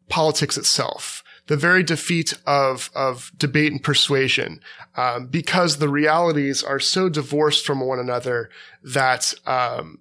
politics 0.10 0.58
itself, 0.58 1.24
the 1.48 1.58
very 1.58 1.84
defeat 1.84 2.34
of 2.46 2.92
of 2.96 3.32
debate 3.38 3.72
and 3.72 3.84
persuasion, 3.84 4.60
um, 4.96 5.28
because 5.28 5.78
the 5.78 5.90
realities 5.90 6.64
are 6.64 6.80
so 6.80 7.10
divorced 7.10 7.66
from 7.66 7.80
one 7.80 8.00
another 8.00 8.50
that 8.84 9.34
um, 9.46 10.00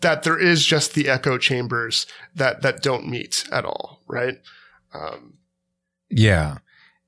that 0.00 0.22
there 0.22 0.38
is 0.38 0.64
just 0.64 0.94
the 0.94 1.08
echo 1.08 1.38
chambers 1.38 2.06
that 2.34 2.62
that 2.62 2.82
don't 2.82 3.08
meet 3.08 3.44
at 3.52 3.64
all, 3.64 4.00
right? 4.06 4.38
Um, 4.94 5.34
yeah. 6.08 6.58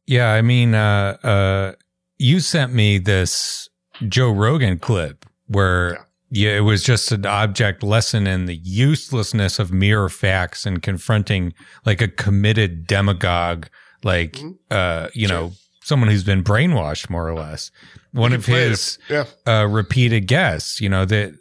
Yeah. 0.07 0.33
I 0.33 0.43
mean, 0.43 0.75
uh, 0.75 1.17
uh, 1.23 1.73
you 2.19 2.41
sent 2.41 2.73
me 2.73 2.99
this 2.99 3.69
Joe 4.09 4.31
Rogan 4.31 4.79
clip 4.79 5.27
where 5.47 5.93
yeah. 6.31 6.51
yeah. 6.51 6.57
it 6.59 6.61
was 6.61 6.83
just 6.83 7.11
an 7.13 7.27
object 7.27 7.83
lesson 7.83 8.27
in 8.27 8.47
the 8.47 8.57
uselessness 8.57 9.59
of 9.59 9.73
mere 9.73 10.09
facts 10.09 10.67
and 10.67 10.83
confronting 10.83 11.55
like 11.85 12.01
a 12.01 12.09
committed 12.09 12.87
demagogue, 12.87 13.67
like, 14.05 14.33
mm-hmm. 14.33 14.53
uh, 14.71 15.09
you 15.15 15.29
sure. 15.29 15.37
know, 15.37 15.53
someone 15.83 16.09
who's 16.09 16.25
been 16.25 16.45
brainwashed 16.45 17.11
more 17.11 17.29
or 17.29 17.35
less. 17.35 17.71
One 18.13 18.33
of 18.33 18.47
his 18.47 18.99
yeah. 19.09 19.25
uh, 19.47 19.67
repeated 19.69 20.27
guests, 20.27 20.81
you 20.81 20.89
know, 20.89 21.05
that 21.07 21.35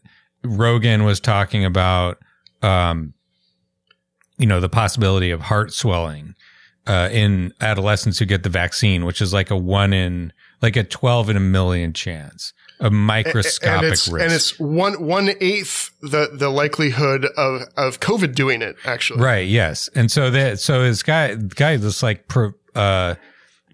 Rogan 0.43 1.03
was 1.03 1.19
talking 1.19 1.65
about, 1.65 2.17
um, 2.61 3.13
you 4.37 4.45
know, 4.45 4.59
the 4.59 4.69
possibility 4.69 5.31
of 5.31 5.41
heart 5.41 5.73
swelling 5.73 6.35
uh, 6.87 7.09
in 7.11 7.53
adolescents 7.61 8.19
who 8.19 8.25
get 8.25 8.43
the 8.43 8.49
vaccine, 8.49 9.05
which 9.05 9.21
is 9.21 9.33
like 9.33 9.51
a 9.51 9.57
one 9.57 9.93
in, 9.93 10.33
like 10.61 10.75
a 10.75 10.83
12 10.83 11.29
in 11.29 11.37
a 11.37 11.41
million 11.41 11.93
chance, 11.93 12.53
a 12.79 12.89
microscopic 12.89 13.83
and 13.83 13.91
it's, 13.91 14.07
risk. 14.07 14.23
And 14.23 14.33
it's 14.33 14.59
one, 14.59 15.05
one 15.05 15.29
eighth 15.39 15.91
the, 16.01 16.29
the 16.33 16.49
likelihood 16.49 17.25
of, 17.37 17.61
of 17.77 17.99
COVID 17.99 18.33
doing 18.33 18.61
it, 18.61 18.75
actually. 18.83 19.21
Right. 19.21 19.47
Yes. 19.47 19.89
And 19.93 20.11
so 20.11 20.31
that, 20.31 20.59
so 20.59 20.81
this 20.83 21.03
guy, 21.03 21.35
guy 21.35 21.77
just 21.77 22.01
like, 22.01 22.27
pro, 22.27 22.53
uh, 22.73 23.15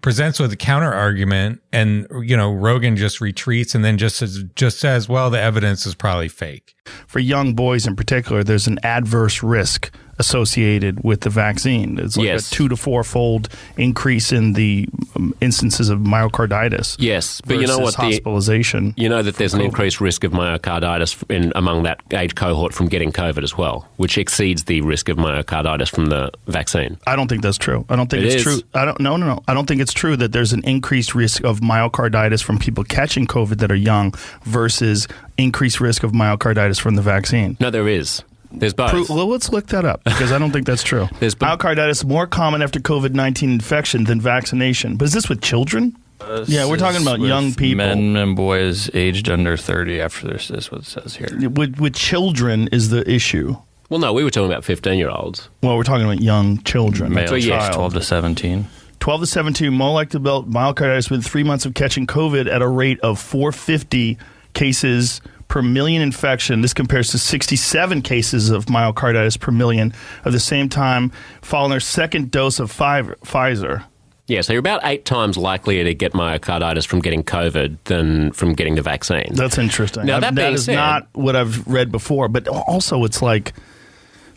presents 0.02 0.38
with 0.38 0.52
a 0.52 0.56
counter 0.56 0.92
argument 0.92 1.60
and 1.72 2.06
you 2.22 2.36
know 2.36 2.52
Rogan 2.52 2.96
just 2.96 3.20
retreats 3.20 3.74
and 3.74 3.84
then 3.84 3.98
just 3.98 4.16
says, 4.16 4.44
just 4.54 4.78
says 4.78 5.08
well 5.08 5.30
the 5.30 5.40
evidence 5.40 5.86
is 5.86 5.94
probably 5.94 6.28
fake. 6.28 6.74
For 7.06 7.18
young 7.18 7.54
boys 7.54 7.86
in 7.86 7.96
particular 7.96 8.44
there's 8.44 8.66
an 8.66 8.78
adverse 8.82 9.42
risk 9.42 9.92
associated 10.18 11.02
with 11.04 11.22
the 11.22 11.30
vaccine. 11.30 11.98
It's 11.98 12.16
like 12.16 12.26
yes. 12.26 12.50
a 12.50 12.54
2 12.54 12.68
to 12.68 12.76
4 12.76 13.04
fold 13.04 13.48
increase 13.76 14.32
in 14.32 14.54
the 14.54 14.88
um, 15.16 15.34
instances 15.40 15.88
of 15.88 16.00
myocarditis. 16.00 16.96
Yes, 16.98 17.40
but 17.42 17.58
you 17.58 17.66
know 17.66 17.78
what 17.78 17.94
hospitalization. 17.94 18.92
The, 18.96 19.02
you 19.02 19.08
know 19.08 19.22
that 19.22 19.36
there's 19.36 19.54
an 19.54 19.60
increased 19.60 20.00
risk 20.00 20.24
of 20.24 20.32
myocarditis 20.32 21.22
in 21.30 21.52
among 21.54 21.84
that 21.84 22.00
age 22.12 22.34
cohort 22.34 22.74
from 22.74 22.88
getting 22.88 23.12
COVID 23.12 23.42
as 23.42 23.56
well, 23.56 23.88
which 23.96 24.18
exceeds 24.18 24.64
the 24.64 24.80
risk 24.80 25.08
of 25.08 25.16
myocarditis 25.16 25.88
from 25.88 26.06
the 26.06 26.30
vaccine. 26.46 26.98
I 27.06 27.16
don't 27.16 27.28
think 27.28 27.42
that's 27.42 27.58
true. 27.58 27.84
I 27.88 27.96
don't 27.96 28.10
think 28.10 28.24
it 28.24 28.26
it's 28.26 28.36
is. 28.36 28.42
true. 28.42 28.68
I 28.74 28.84
don't 28.84 29.00
no 29.00 29.16
no 29.16 29.26
no. 29.26 29.42
I 29.46 29.54
don't 29.54 29.66
think 29.66 29.80
it's 29.80 29.92
true 29.92 30.16
that 30.16 30.32
there's 30.32 30.52
an 30.52 30.64
increased 30.64 31.14
risk 31.14 31.44
of 31.44 31.60
myocarditis 31.60 32.42
from 32.42 32.58
people 32.58 32.84
catching 32.84 33.26
COVID 33.26 33.58
that 33.58 33.70
are 33.70 33.76
young 33.76 34.14
versus 34.42 35.06
increased 35.36 35.80
risk 35.80 36.02
of 36.02 36.12
myocarditis 36.12 36.80
from 36.80 36.96
the 36.96 37.02
vaccine. 37.02 37.56
No, 37.60 37.70
there 37.70 37.88
is. 37.88 38.22
There's 38.50 38.74
both. 38.74 39.10
well, 39.10 39.26
let's 39.26 39.50
look 39.50 39.66
that 39.68 39.84
up 39.84 40.02
because 40.04 40.32
I 40.32 40.38
don't 40.38 40.50
think 40.50 40.66
that's 40.66 40.82
true. 40.82 41.08
There's 41.20 41.34
myocarditis 41.34 42.04
more 42.04 42.26
common 42.26 42.62
after 42.62 42.80
COVID 42.80 43.12
nineteen 43.14 43.50
infection 43.50 44.04
than 44.04 44.20
vaccination. 44.20 44.96
But 44.96 45.06
is 45.06 45.12
this 45.12 45.28
with 45.28 45.42
children? 45.42 45.96
Uh, 46.20 46.44
yeah, 46.48 46.66
we're 46.66 46.78
talking 46.78 47.02
about 47.02 47.20
young 47.20 47.54
people, 47.54 47.76
men 47.76 48.16
and 48.16 48.34
boys 48.34 48.90
aged 48.94 49.28
under 49.28 49.56
thirty. 49.56 50.00
After 50.00 50.28
this, 50.28 50.50
is 50.50 50.70
what 50.72 50.80
it 50.80 50.86
says 50.86 51.16
here. 51.16 51.28
With 51.50 51.78
with 51.78 51.94
children 51.94 52.68
is 52.72 52.88
the 52.88 53.08
issue. 53.08 53.56
Well, 53.88 54.00
no, 54.00 54.12
we 54.12 54.24
were 54.24 54.30
talking 54.30 54.50
about 54.50 54.64
fifteen-year-olds. 54.64 55.48
Well, 55.62 55.76
we're 55.76 55.82
talking 55.84 56.04
about 56.04 56.20
young 56.20 56.62
children. 56.62 57.12
Male 57.12 57.28
so, 57.28 57.34
yes, 57.34 57.74
twelve 57.74 57.94
to 57.94 58.02
seventeen. 58.02 58.66
12 59.00 59.20
to 59.20 59.26
17 59.28 59.72
more 59.72 59.92
likely 59.92 60.10
to 60.10 60.18
develop 60.18 60.46
myocarditis 60.46 61.08
within 61.08 61.22
three 61.22 61.44
months 61.44 61.64
of 61.64 61.72
catching 61.72 62.04
COVID 62.04 62.52
at 62.52 62.62
a 62.62 62.66
rate 62.68 62.98
of 63.00 63.20
450 63.20 64.18
cases 64.54 65.20
per 65.58 65.62
million 65.62 66.00
infection. 66.00 66.60
This 66.60 66.72
compares 66.72 67.10
to 67.10 67.18
67 67.18 68.02
cases 68.02 68.50
of 68.50 68.66
myocarditis 68.66 69.40
per 69.40 69.50
million 69.50 69.92
of 70.24 70.32
the 70.32 70.38
same 70.38 70.68
time 70.68 71.10
following 71.42 71.70
their 71.70 71.80
second 71.80 72.30
dose 72.30 72.60
of 72.60 72.72
Pfizer. 72.72 73.84
Yeah, 74.28 74.42
so 74.42 74.52
you're 74.52 74.60
about 74.60 74.82
eight 74.84 75.04
times 75.04 75.36
likelier 75.36 75.82
to 75.82 75.94
get 75.94 76.12
myocarditis 76.12 76.86
from 76.86 77.00
getting 77.00 77.24
COVID 77.24 77.78
than 77.84 78.30
from 78.32 78.52
getting 78.52 78.76
the 78.76 78.82
vaccine. 78.82 79.30
That's 79.32 79.58
interesting. 79.58 80.06
Now, 80.06 80.20
that, 80.20 80.36
that 80.36 80.52
is 80.52 80.66
said, 80.66 80.76
not 80.76 81.08
what 81.14 81.34
I've 81.34 81.66
read 81.66 81.90
before, 81.90 82.28
but 82.28 82.46
also 82.46 83.02
it's 83.02 83.20
like 83.20 83.52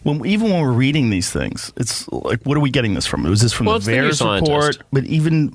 when 0.01 0.25
even 0.25 0.49
when 0.49 0.62
we're 0.62 0.71
reading 0.71 1.12
these 1.12 1.29
things, 1.29 1.71
it's 1.77 2.07
like, 2.07 2.41
what 2.43 2.57
are 2.57 2.62
we 2.62 2.71
getting 2.71 2.95
this 2.95 3.05
from? 3.05 3.23
Was 3.23 3.41
this 3.41 3.53
from 3.53 3.67
well, 3.67 3.79
the 3.79 3.91
VAERS 3.91 4.41
report? 4.41 4.79
But 4.91 5.03
even 5.05 5.51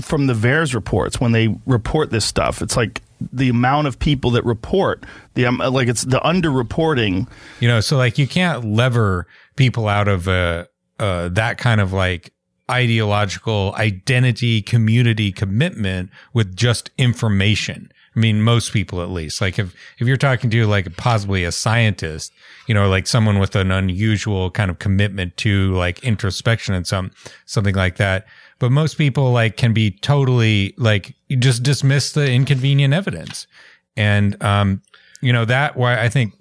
from 0.00 0.26
the 0.26 0.34
VAERS 0.34 0.74
reports, 0.74 1.20
when 1.20 1.30
they 1.30 1.54
report 1.66 2.10
this 2.10 2.24
stuff, 2.24 2.62
it's 2.62 2.76
like 2.76 3.00
the 3.32 3.48
amount 3.48 3.86
of 3.86 3.98
people 3.98 4.30
that 4.32 4.44
report 4.44 5.04
the 5.34 5.46
um, 5.46 5.58
like 5.58 5.88
it's 5.88 6.02
the 6.02 6.20
underreporting. 6.20 7.28
You 7.60 7.68
know, 7.68 7.80
so 7.80 7.96
like 7.96 8.18
you 8.18 8.26
can't 8.26 8.64
lever 8.64 9.26
people 9.56 9.88
out 9.88 10.08
of 10.08 10.28
uh, 10.28 10.66
uh, 10.98 11.28
that 11.30 11.58
kind 11.58 11.80
of 11.80 11.92
like 11.92 12.32
ideological 12.70 13.74
identity 13.76 14.62
community 14.62 15.32
commitment 15.32 16.10
with 16.32 16.56
just 16.56 16.90
information. 16.96 17.90
I 18.16 18.20
mean, 18.20 18.42
most 18.42 18.72
people 18.72 19.02
at 19.02 19.10
least. 19.10 19.40
Like 19.40 19.58
if, 19.58 19.74
if 19.98 20.06
you're 20.06 20.16
talking 20.16 20.48
to 20.50 20.66
like 20.66 20.96
possibly 20.96 21.44
a 21.44 21.50
scientist, 21.50 22.32
you 22.68 22.74
know, 22.74 22.88
like 22.88 23.06
someone 23.06 23.38
with 23.38 23.56
an 23.56 23.70
unusual 23.70 24.50
kind 24.50 24.70
of 24.70 24.78
commitment 24.78 25.36
to 25.38 25.74
like 25.74 26.02
introspection 26.04 26.74
and 26.74 26.86
some, 26.86 27.10
something 27.44 27.74
like 27.74 27.96
that. 27.96 28.26
But 28.64 28.72
most 28.72 28.96
people 28.96 29.30
like 29.30 29.58
can 29.58 29.74
be 29.74 29.90
totally 29.90 30.72
like 30.78 31.14
just 31.38 31.62
dismiss 31.62 32.12
the 32.12 32.32
inconvenient 32.32 32.94
evidence. 32.94 33.46
And, 33.94 34.42
um, 34.42 34.80
you 35.20 35.34
know, 35.34 35.44
that 35.44 35.76
why 35.76 36.00
I 36.00 36.08
think 36.08 36.32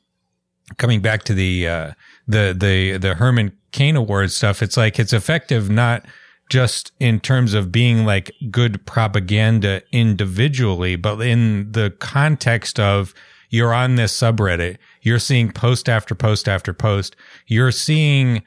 coming 0.78 1.02
back 1.02 1.24
to 1.24 1.34
the, 1.34 1.68
uh, 1.68 1.92
the, 2.26 2.56
the, 2.58 2.98
the 2.98 3.16
Herman 3.16 3.52
Cain 3.74 3.98
Award 3.98 4.32
stuff, 4.32 4.62
it's 4.62 4.78
like 4.78 5.00
it's 5.00 5.12
effective 5.12 5.70
not, 5.70 6.06
just 6.50 6.94
in 6.98 7.20
terms 7.20 7.54
of 7.54 7.74
being 7.74 8.06
like 8.06 8.32
good 8.50 8.86
propaganda 8.86 9.82
individually, 9.92 10.96
but 10.96 11.20
in 11.20 11.74
the 11.74 11.94
context 12.00 12.80
of 12.80 13.14
you're 13.50 13.74
on 13.74 13.96
this 13.96 14.18
subreddit, 14.18 14.78
you're 15.02 15.20
seeing 15.20 15.52
post 15.52 15.90
after 15.90 16.16
post 16.16 16.48
after 16.48 16.74
post, 16.74 17.18
you're 17.48 17.74
seeing 17.74 18.44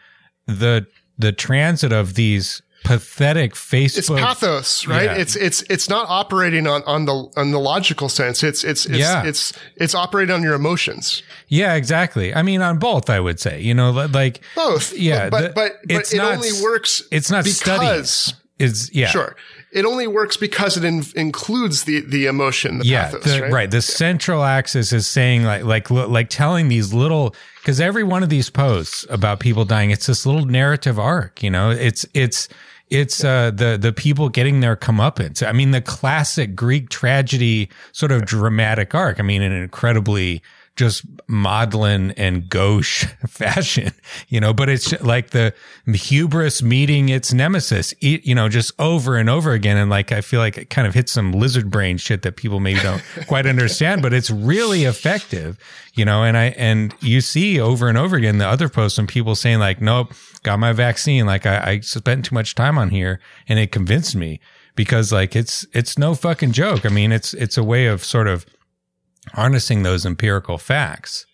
the 0.47 0.87
the 1.19 1.33
transit 1.33 1.93
of 1.93 2.15
these 2.15 2.63
pathetic 2.85 3.55
Facebook. 3.55 3.99
It's 3.99 4.09
pathos, 4.09 4.87
right? 4.87 5.05
Yeah. 5.05 5.17
It's 5.17 5.37
it's 5.37 5.63
it's 5.63 5.89
not 5.89 6.09
operating 6.09 6.67
on 6.67 6.83
on 6.85 7.07
the 7.07 7.31
on 7.37 7.51
the 7.51 7.59
logical 7.59 8.09
sense. 8.09 8.43
It's 8.43 8.65
it's 8.65 8.87
it's 8.87 8.99
yeah. 8.99 9.25
it's 9.25 9.53
it's 9.77 9.95
operating 9.95 10.35
on 10.35 10.43
your 10.43 10.55
emotions. 10.55 11.23
Yeah, 11.49 11.75
exactly. 11.75 12.35
I 12.35 12.43
mean, 12.43 12.63
on 12.63 12.79
both, 12.79 13.11
I 13.11 13.21
would 13.21 13.41
say. 13.41 13.61
You 13.61 13.75
know, 13.75 13.91
like 13.91 14.41
both. 14.55 14.97
Yeah, 14.97 15.31
but 15.31 15.55
but, 15.55 15.73
but 15.87 16.13
it 16.13 16.17
not, 16.17 16.35
only 16.35 16.51
works. 16.63 17.03
It's 17.11 17.31
not 17.31 17.45
because 17.45 18.35
It's 18.59 18.93
yeah. 18.95 19.09
Sure. 19.09 19.37
It 19.73 19.85
only 19.85 20.07
works 20.07 20.37
because 20.37 20.77
it 20.77 20.85
in, 20.85 21.05
includes 21.15 21.85
the 21.85 22.01
the 22.01 22.27
emotion, 22.27 22.79
the 22.79 22.87
yeah, 22.87 23.11
pathos, 23.11 23.25
the, 23.25 23.43
right? 23.43 23.53
right. 23.53 23.71
The 23.71 23.83
central 23.83 24.45
axis 24.45 24.93
is 24.93 25.07
saying 25.07 25.45
like 25.45 25.65
like 25.65 25.91
like 25.91 26.29
telling 26.31 26.69
these 26.69 26.95
little 26.95 27.35
because 27.61 27.81
every 27.81 28.05
one 28.05 28.23
of 28.23 28.29
these 28.29 28.49
posts 28.49 29.05
about 29.11 29.41
people 29.41 29.65
dying, 29.65 29.91
it's 29.91 30.07
this 30.07 30.25
little 30.25 30.47
narrative 30.47 30.99
arc. 30.99 31.43
You 31.43 31.51
know, 31.51 31.71
it's 31.71 32.07
it's 32.15 32.49
it's 32.89 33.25
uh, 33.25 33.51
the 33.51 33.77
the 33.81 33.93
people 33.93 34.29
getting 34.29 34.61
their 34.61 34.77
comeuppance. 34.77 35.47
I 35.47 35.53
mean, 35.53 35.73
the 35.73 35.81
classic 35.81 36.55
Greek 36.55 36.89
tragedy 36.89 37.69
sort 37.93 38.13
of 38.13 38.25
dramatic 38.25 38.95
arc. 38.95 39.19
I 39.19 39.23
mean, 39.23 39.43
an 39.43 39.53
incredibly 39.53 40.43
just 40.77 41.07
maudlin 41.27 42.13
and 42.13 42.49
gauche 42.49 43.05
fashion, 43.27 43.93
you 44.29 44.39
know, 44.39 44.53
but 44.53 44.69
it's 44.69 44.99
like 45.01 45.31
the 45.31 45.53
hubris 45.87 46.63
meeting 46.63 47.09
its 47.09 47.33
nemesis, 47.33 47.95
you 48.01 48.35
know, 48.35 48.49
just 48.49 48.73
over 48.79 49.17
and 49.17 49.31
over 49.31 49.53
again. 49.53 49.79
And 49.79 49.91
like, 49.91 50.13
I 50.13 50.21
feel 50.21 50.39
like 50.39 50.59
it 50.59 50.71
kind 50.71 50.87
of 50.87 50.95
hits 50.95 51.13
some 51.13 51.33
lizard 51.33 51.71
brain 51.71 51.97
shit 51.97 52.23
that 52.23 52.37
people 52.37 52.61
maybe 52.61 52.81
don't 52.81 53.03
quite 53.27 53.47
understand, 53.47 54.03
but 54.03 54.13
it's 54.13 54.31
really 54.31 54.85
effective, 54.85 55.59
you 55.95 56.05
know, 56.05 56.23
and 56.23 56.37
I, 56.37 56.45
and 56.59 56.95
you 57.01 57.23
see 57.23 57.59
over 57.59 57.89
and 57.89 57.97
over 57.97 58.17
again 58.17 58.39
the 58.39 58.47
other 58.47 58.69
posts 58.69 58.99
and 58.99 59.09
people 59.09 59.35
saying 59.35 59.59
like, 59.59 59.81
nope, 59.81 60.13
got 60.43 60.59
my 60.59 60.73
vaccine. 60.73 61.25
Like 61.25 61.47
I, 61.47 61.71
I 61.71 61.81
spent 61.81 62.27
too 62.27 62.35
much 62.35 62.55
time 62.55 62.77
on 62.77 62.91
here 62.91 63.19
and 63.49 63.59
it 63.59 63.73
convinced 63.73 64.15
me 64.15 64.41
because 64.75 65.11
like 65.11 65.35
it's, 65.35 65.67
it's 65.73 65.97
no 65.97 66.15
fucking 66.15 66.53
joke. 66.53 66.85
I 66.85 66.91
mean, 66.91 67.13
it's, 67.13 67.33
it's 67.33 67.57
a 67.57 67.65
way 67.65 67.87
of 67.87 68.05
sort 68.05 68.29
of, 68.29 68.45
harnessing 69.33 69.83
those 69.83 70.07
empirical 70.07 70.59
facts. 70.59 71.27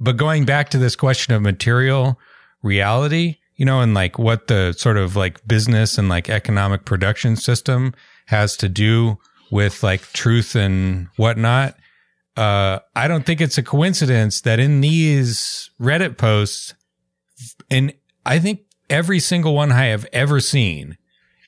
But 0.00 0.16
going 0.16 0.44
back 0.44 0.68
to 0.70 0.78
this 0.78 0.96
question 0.96 1.34
of 1.34 1.42
material 1.42 2.18
reality, 2.62 3.36
you 3.56 3.64
know, 3.64 3.80
and 3.80 3.94
like 3.94 4.18
what 4.18 4.48
the 4.48 4.72
sort 4.72 4.96
of 4.96 5.14
like 5.16 5.46
business 5.46 5.98
and 5.98 6.08
like 6.08 6.28
economic 6.28 6.84
production 6.84 7.36
system 7.36 7.94
has 8.26 8.56
to 8.56 8.68
do 8.68 9.18
with 9.50 9.82
like 9.82 10.02
truth 10.12 10.56
and 10.56 11.08
whatnot. 11.16 11.76
Uh, 12.36 12.78
I 12.96 13.08
don't 13.08 13.26
think 13.26 13.40
it's 13.40 13.58
a 13.58 13.62
coincidence 13.62 14.40
that 14.40 14.58
in 14.58 14.80
these 14.80 15.70
Reddit 15.78 16.16
posts, 16.16 16.74
and 17.70 17.92
I 18.24 18.38
think 18.38 18.60
every 18.88 19.20
single 19.20 19.54
one 19.54 19.70
I 19.70 19.86
have 19.86 20.06
ever 20.12 20.40
seen, 20.40 20.96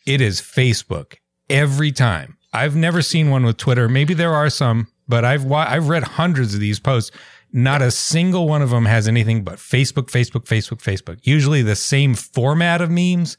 it 0.06 0.20
is 0.20 0.40
Facebook 0.40 1.14
every 1.48 1.90
time. 1.90 2.36
I've 2.52 2.76
never 2.76 3.00
seen 3.02 3.30
one 3.30 3.44
with 3.44 3.56
Twitter. 3.56 3.88
Maybe 3.88 4.12
there 4.14 4.34
are 4.34 4.50
some, 4.50 4.88
but 5.08 5.24
I've 5.24 5.50
I've 5.50 5.88
read 5.88 6.04
hundreds 6.04 6.54
of 6.54 6.60
these 6.60 6.80
posts. 6.80 7.10
Not 7.52 7.82
a 7.82 7.90
single 7.90 8.48
one 8.48 8.62
of 8.62 8.70
them 8.70 8.84
has 8.84 9.06
anything 9.06 9.44
but 9.44 9.56
Facebook, 9.56 10.10
Facebook, 10.10 10.44
Facebook, 10.44 10.82
Facebook. 10.82 11.20
Usually 11.22 11.62
the 11.62 11.76
same 11.76 12.14
format 12.14 12.80
of 12.80 12.90
memes 12.90 13.36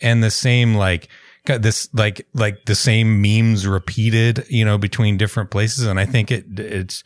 and 0.00 0.22
the 0.22 0.30
same 0.30 0.74
like 0.74 1.08
this 1.46 1.88
like 1.92 2.26
like 2.32 2.64
the 2.66 2.74
same 2.74 3.20
memes 3.20 3.66
repeated, 3.66 4.46
you 4.48 4.64
know, 4.64 4.78
between 4.78 5.16
different 5.16 5.50
places. 5.50 5.86
And 5.86 5.98
I 5.98 6.06
think 6.06 6.30
it 6.30 6.58
it's 6.58 7.02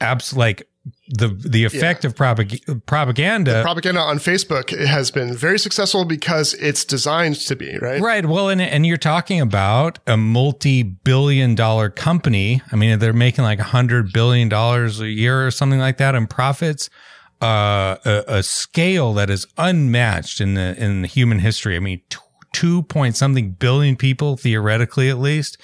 abs 0.00 0.36
like 0.36 0.68
the 1.08 1.28
the 1.28 1.64
effect 1.64 2.04
yeah. 2.04 2.08
of 2.10 2.14
propag- 2.14 2.86
propaganda. 2.86 3.54
The 3.54 3.62
propaganda 3.62 4.00
on 4.00 4.18
Facebook 4.18 4.76
has 4.86 5.10
been 5.10 5.34
very 5.34 5.58
successful 5.58 6.04
because 6.04 6.54
it's 6.54 6.84
designed 6.84 7.36
to 7.40 7.56
be 7.56 7.78
right? 7.78 8.00
Right. 8.00 8.26
Well 8.26 8.48
and 8.48 8.60
and 8.60 8.86
you're 8.86 8.96
talking 8.96 9.40
about 9.40 9.98
a 10.06 10.16
multi-billion 10.16 11.54
dollar 11.54 11.90
company. 11.90 12.62
I 12.72 12.76
mean 12.76 12.98
they're 12.98 13.12
making 13.12 13.44
like 13.44 13.58
a 13.58 13.64
hundred 13.64 14.12
billion 14.12 14.48
dollars 14.48 15.00
a 15.00 15.08
year 15.08 15.46
or 15.46 15.50
something 15.50 15.80
like 15.80 15.98
that 15.98 16.14
in 16.14 16.26
profits. 16.26 16.90
Uh, 17.40 17.96
a, 18.04 18.24
a, 18.26 18.42
scale 18.42 19.14
that 19.14 19.30
is 19.30 19.46
unmatched 19.56 20.40
in 20.40 20.54
the 20.54 20.74
in 20.76 21.04
human 21.04 21.38
history. 21.38 21.76
I 21.76 21.78
mean 21.78 22.02
two 22.52 22.82
point 22.82 23.14
something 23.14 23.52
billion 23.52 23.94
people 23.94 24.36
theoretically 24.36 25.08
at 25.08 25.18
least 25.18 25.56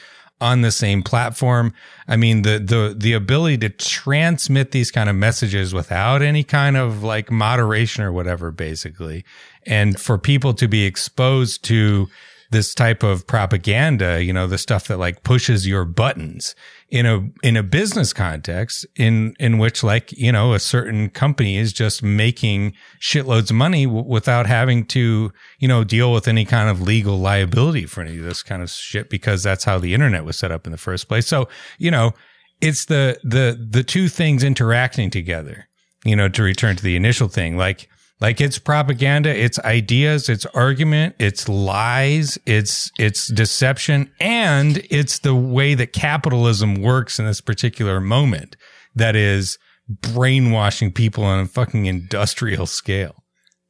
on 0.45 0.61
the 0.61 0.71
same 0.71 1.03
platform. 1.03 1.73
I 2.07 2.17
mean, 2.17 2.43
the, 2.43 2.59
the, 2.59 2.95
the 2.95 3.15
ability 3.15 3.57
to 3.59 3.71
transmit 3.71 4.73
these 4.73 4.91
kind 4.91 5.09
of 5.09 5.17
messages 5.17 5.73
without 5.73 6.21
any 6.21 6.45
kind 6.45 6.77
of 6.77 7.03
like 7.03 7.31
moderation 7.31 8.05
or 8.05 8.13
whatever, 8.13 8.51
basically. 8.51 9.25
And 9.67 9.99
for 9.99 10.19
people 10.19 10.53
to 10.53 10.69
be 10.69 10.85
exposed 10.85 11.65
to 11.65 12.09
this 12.55 12.75
type 12.75 13.03
of 13.03 13.27
propaganda, 13.27 14.23
you 14.23 14.33
know, 14.33 14.47
the 14.47 14.57
stuff 14.57 14.87
that 14.87 14.99
like 14.99 15.25
pushes 15.25 15.67
your 15.67 15.85
buttons 15.85 16.55
in 16.89 17.05
a 17.05 17.29
in 17.43 17.57
a 17.57 17.63
business 17.63 18.13
context 18.13 18.87
in 18.95 19.35
in 19.41 19.59
which 19.59 19.83
like 19.83 20.13
you 20.13 20.31
know 20.31 20.55
a 20.55 20.61
certain 20.61 21.11
company 21.11 21.57
is 21.57 21.73
just 21.73 22.03
making 22.03 22.73
shitloads 23.01 23.51
of 23.51 23.57
money 23.57 23.85
w- 23.85 24.05
without 24.07 24.47
having 24.47 24.87
to 24.87 25.33
you 25.59 25.67
know 25.67 25.83
deal 25.83 26.13
with 26.13 26.29
any 26.29 26.45
kind 26.45 26.69
of 26.71 26.81
legal 26.81 27.19
liability 27.19 27.85
for 27.85 28.01
any 28.03 28.19
of 28.19 28.25
this 28.25 28.45
kind 28.45 28.63
of 28.63 28.71
shit 28.71 29.11
because 29.11 29.43
that's 29.43 29.65
how 29.65 29.77
the 29.77 29.93
internet 29.93 30.25
was 30.25 30.39
set 30.39 30.53
up 30.53 30.67
in 30.67 30.71
the 30.71 30.79
first 30.79 31.09
place. 31.09 31.27
So 31.27 31.49
you 31.79 31.91
know 31.91 32.13
it's 32.61 32.85
the 32.85 33.19
the 33.25 33.59
the 33.71 33.83
two 33.83 34.09
things 34.09 34.45
interacting 34.45 35.11
together 35.11 35.69
you 36.05 36.15
know 36.15 36.29
to 36.29 36.43
return 36.45 36.77
to 36.77 36.83
the 36.83 36.95
initial 36.95 37.27
thing. 37.27 37.57
Like 37.57 37.89
like 38.21 38.41
it's 38.41 38.59
propaganda, 38.59 39.35
it's 39.35 39.59
ideas, 39.61 40.29
it's 40.29 40.47
argument, 40.47 41.17
it's 41.19 41.49
lies, 41.49 42.39
it's 42.47 42.91
it's 42.99 43.29
deception, 43.29 44.11
and 44.21 44.79
it's 44.91 45.19
the 45.19 45.35
way 45.35 45.75
that 45.75 45.93
capitalism 45.93 46.77
works 46.77 47.19
in 47.19 47.27
this 47.27 47.41
particular 47.41 48.01
moment 48.01 48.57
that 48.95 49.17
is 49.17 49.59
brainwashing 49.89 50.93
people 50.93 51.25
on 51.25 51.41
a 51.41 51.47
fucking 51.47 51.87
industrial 51.87 52.67
scale. 52.67 53.25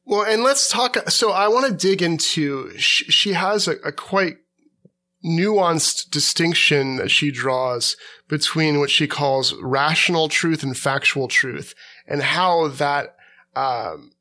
Well, 0.05 0.23
and 0.23 0.43
let's 0.43 0.69
talk. 0.69 0.95
So 1.09 1.31
I 1.31 1.47
want 1.47 1.65
to 1.65 1.73
dig 1.73 2.01
into. 2.01 2.77
She, 2.77 3.05
she 3.05 3.33
has 3.33 3.67
a, 3.67 3.77
a 3.83 3.91
quite 3.91 4.37
nuanced 5.25 6.11
distinction 6.11 6.97
that 6.97 7.09
she 7.09 7.31
draws 7.31 7.97
between 8.29 8.79
what 8.79 8.91
she 8.91 9.07
calls 9.07 9.55
rational 9.55 10.29
truth 10.29 10.61
and 10.61 10.77
factual 10.77 11.27
truth, 11.27 11.73
and 12.07 12.21
how 12.21 12.67
that 12.67 13.15
um, 13.55 14.11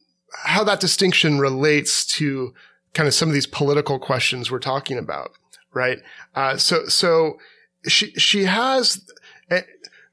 how 0.42 0.64
that 0.64 0.81
distinction 0.81 1.38
relates 1.38 2.05
to 2.16 2.55
kind 2.92 3.07
of 3.07 3.14
some 3.14 3.29
of 3.29 3.35
these 3.35 3.47
political 3.47 3.99
questions 3.99 4.51
we're 4.51 4.59
talking 4.59 4.99
about, 4.99 5.33
right? 5.73 5.99
Uh, 6.35 6.57
so, 6.57 6.87
so 6.87 7.38
she, 7.87 8.12
she 8.12 8.44
has, 8.44 9.09
uh, 9.51 9.61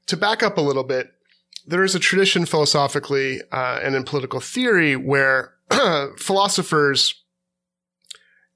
to 0.06 0.16
back 0.16 0.42
up 0.42 0.58
a 0.58 0.60
little 0.60 0.84
bit, 0.84 1.12
there 1.66 1.84
is 1.84 1.94
a 1.94 2.00
tradition 2.00 2.44
philosophically, 2.44 3.40
uh, 3.52 3.78
and 3.82 3.94
in 3.94 4.02
political 4.02 4.40
theory 4.40 4.96
where 4.96 5.54
philosophers 6.18 7.21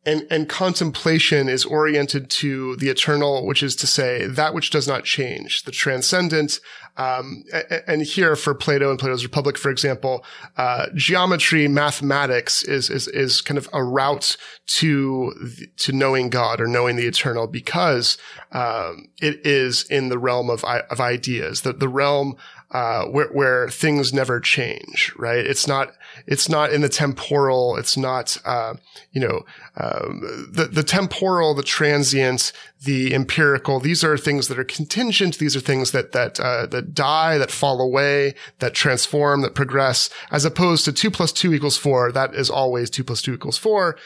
and, 0.06 0.24
and 0.30 0.48
contemplation 0.48 1.48
is 1.48 1.64
oriented 1.64 2.30
to 2.30 2.76
the 2.76 2.88
eternal, 2.88 3.44
which 3.44 3.62
is 3.62 3.74
to 3.76 3.86
say 3.88 4.24
that 4.26 4.54
which 4.54 4.70
does 4.70 4.86
not 4.86 5.04
change, 5.04 5.64
the 5.64 5.72
transcendent. 5.72 6.60
Um, 6.96 7.44
and 7.86 8.02
here 8.02 8.36
for 8.36 8.54
Plato 8.54 8.88
and 8.88 8.98
Plato's 8.98 9.24
Republic, 9.24 9.58
for 9.58 9.70
example, 9.70 10.24
uh, 10.56 10.86
geometry, 10.94 11.68
mathematics 11.68 12.62
is, 12.62 12.88
is, 12.88 13.08
is 13.08 13.42
kind 13.42 13.58
of 13.58 13.68
a 13.72 13.82
route 13.82 14.36
to, 14.66 15.34
to 15.78 15.92
knowing 15.92 16.30
God 16.30 16.60
or 16.60 16.68
knowing 16.68 16.96
the 16.96 17.06
eternal 17.06 17.48
because, 17.48 18.16
um, 18.52 19.08
it 19.20 19.44
is 19.44 19.82
in 19.90 20.08
the 20.08 20.18
realm 20.18 20.48
of, 20.48 20.64
of 20.64 21.00
ideas, 21.00 21.62
the, 21.62 21.72
the 21.72 21.88
realm 21.88 22.36
uh, 22.76 23.06
where, 23.06 23.28
where 23.28 23.70
things 23.70 24.12
never 24.12 24.38
change, 24.38 25.10
right? 25.16 25.46
It's 25.46 25.66
not, 25.66 25.94
it's 26.26 26.46
not 26.46 26.74
in 26.74 26.82
the 26.82 26.90
temporal. 26.90 27.74
It's 27.78 27.96
not, 27.96 28.36
uh, 28.44 28.74
you 29.12 29.20
know, 29.22 29.46
um, 29.78 30.20
the, 30.52 30.68
the 30.70 30.82
temporal, 30.82 31.54
the 31.54 31.62
transient, 31.62 32.52
the 32.84 33.14
empirical. 33.14 33.80
These 33.80 34.04
are 34.04 34.18
things 34.18 34.48
that 34.48 34.58
are 34.58 34.64
contingent. 34.64 35.38
These 35.38 35.56
are 35.56 35.60
things 35.60 35.92
that, 35.92 36.12
that, 36.12 36.38
uh, 36.38 36.66
that 36.66 36.92
die, 36.92 37.38
that 37.38 37.50
fall 37.50 37.80
away, 37.80 38.34
that 38.58 38.74
transform, 38.74 39.40
that 39.40 39.54
progress, 39.54 40.10
as 40.30 40.44
opposed 40.44 40.84
to 40.84 40.92
two 40.92 41.10
plus 41.10 41.32
two 41.32 41.54
equals 41.54 41.78
four. 41.78 42.12
That 42.12 42.34
is 42.34 42.50
always 42.50 42.90
two 42.90 43.04
plus 43.04 43.22
two 43.22 43.32
equals 43.32 43.56
four 43.56 43.96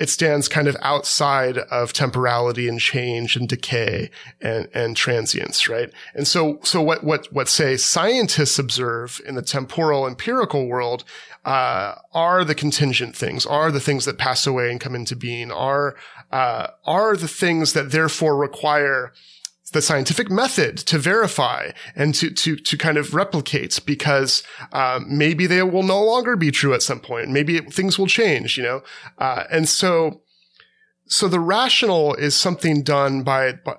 it 0.00 0.08
stands 0.08 0.48
kind 0.48 0.66
of 0.66 0.76
outside 0.80 1.58
of 1.58 1.92
temporality 1.92 2.66
and 2.66 2.80
change 2.80 3.36
and 3.36 3.46
decay 3.46 4.10
and, 4.40 4.66
and 4.72 4.96
transience, 4.96 5.68
right? 5.68 5.92
And 6.14 6.26
so, 6.26 6.58
so 6.62 6.80
what, 6.80 7.04
what, 7.04 7.30
what 7.30 7.48
say 7.48 7.76
scientists 7.76 8.58
observe 8.58 9.20
in 9.26 9.34
the 9.34 9.42
temporal 9.42 10.06
empirical 10.06 10.66
world, 10.66 11.04
uh, 11.44 11.96
are 12.14 12.44
the 12.44 12.54
contingent 12.54 13.14
things, 13.14 13.44
are 13.44 13.70
the 13.70 13.78
things 13.78 14.06
that 14.06 14.16
pass 14.16 14.46
away 14.46 14.70
and 14.70 14.80
come 14.80 14.94
into 14.94 15.14
being, 15.14 15.52
are, 15.52 15.96
uh, 16.32 16.68
are 16.86 17.14
the 17.14 17.28
things 17.28 17.74
that 17.74 17.90
therefore 17.90 18.38
require 18.38 19.12
the 19.72 19.82
scientific 19.82 20.30
method 20.30 20.76
to 20.76 20.98
verify 20.98 21.70
and 21.94 22.14
to 22.14 22.30
to 22.30 22.56
to 22.56 22.76
kind 22.76 22.98
of 22.98 23.14
replicate 23.14 23.78
because 23.86 24.42
uh, 24.72 25.00
maybe 25.06 25.46
they 25.46 25.62
will 25.62 25.82
no 25.82 26.02
longer 26.02 26.36
be 26.36 26.50
true 26.50 26.74
at 26.74 26.82
some 26.82 27.00
point. 27.00 27.28
Maybe 27.28 27.56
it, 27.56 27.72
things 27.72 27.98
will 27.98 28.06
change, 28.06 28.56
you 28.56 28.62
know. 28.62 28.82
Uh, 29.18 29.44
and 29.50 29.68
so, 29.68 30.22
so 31.06 31.28
the 31.28 31.40
rational 31.40 32.14
is 32.14 32.34
something 32.34 32.82
done 32.82 33.22
by, 33.22 33.52
by 33.52 33.76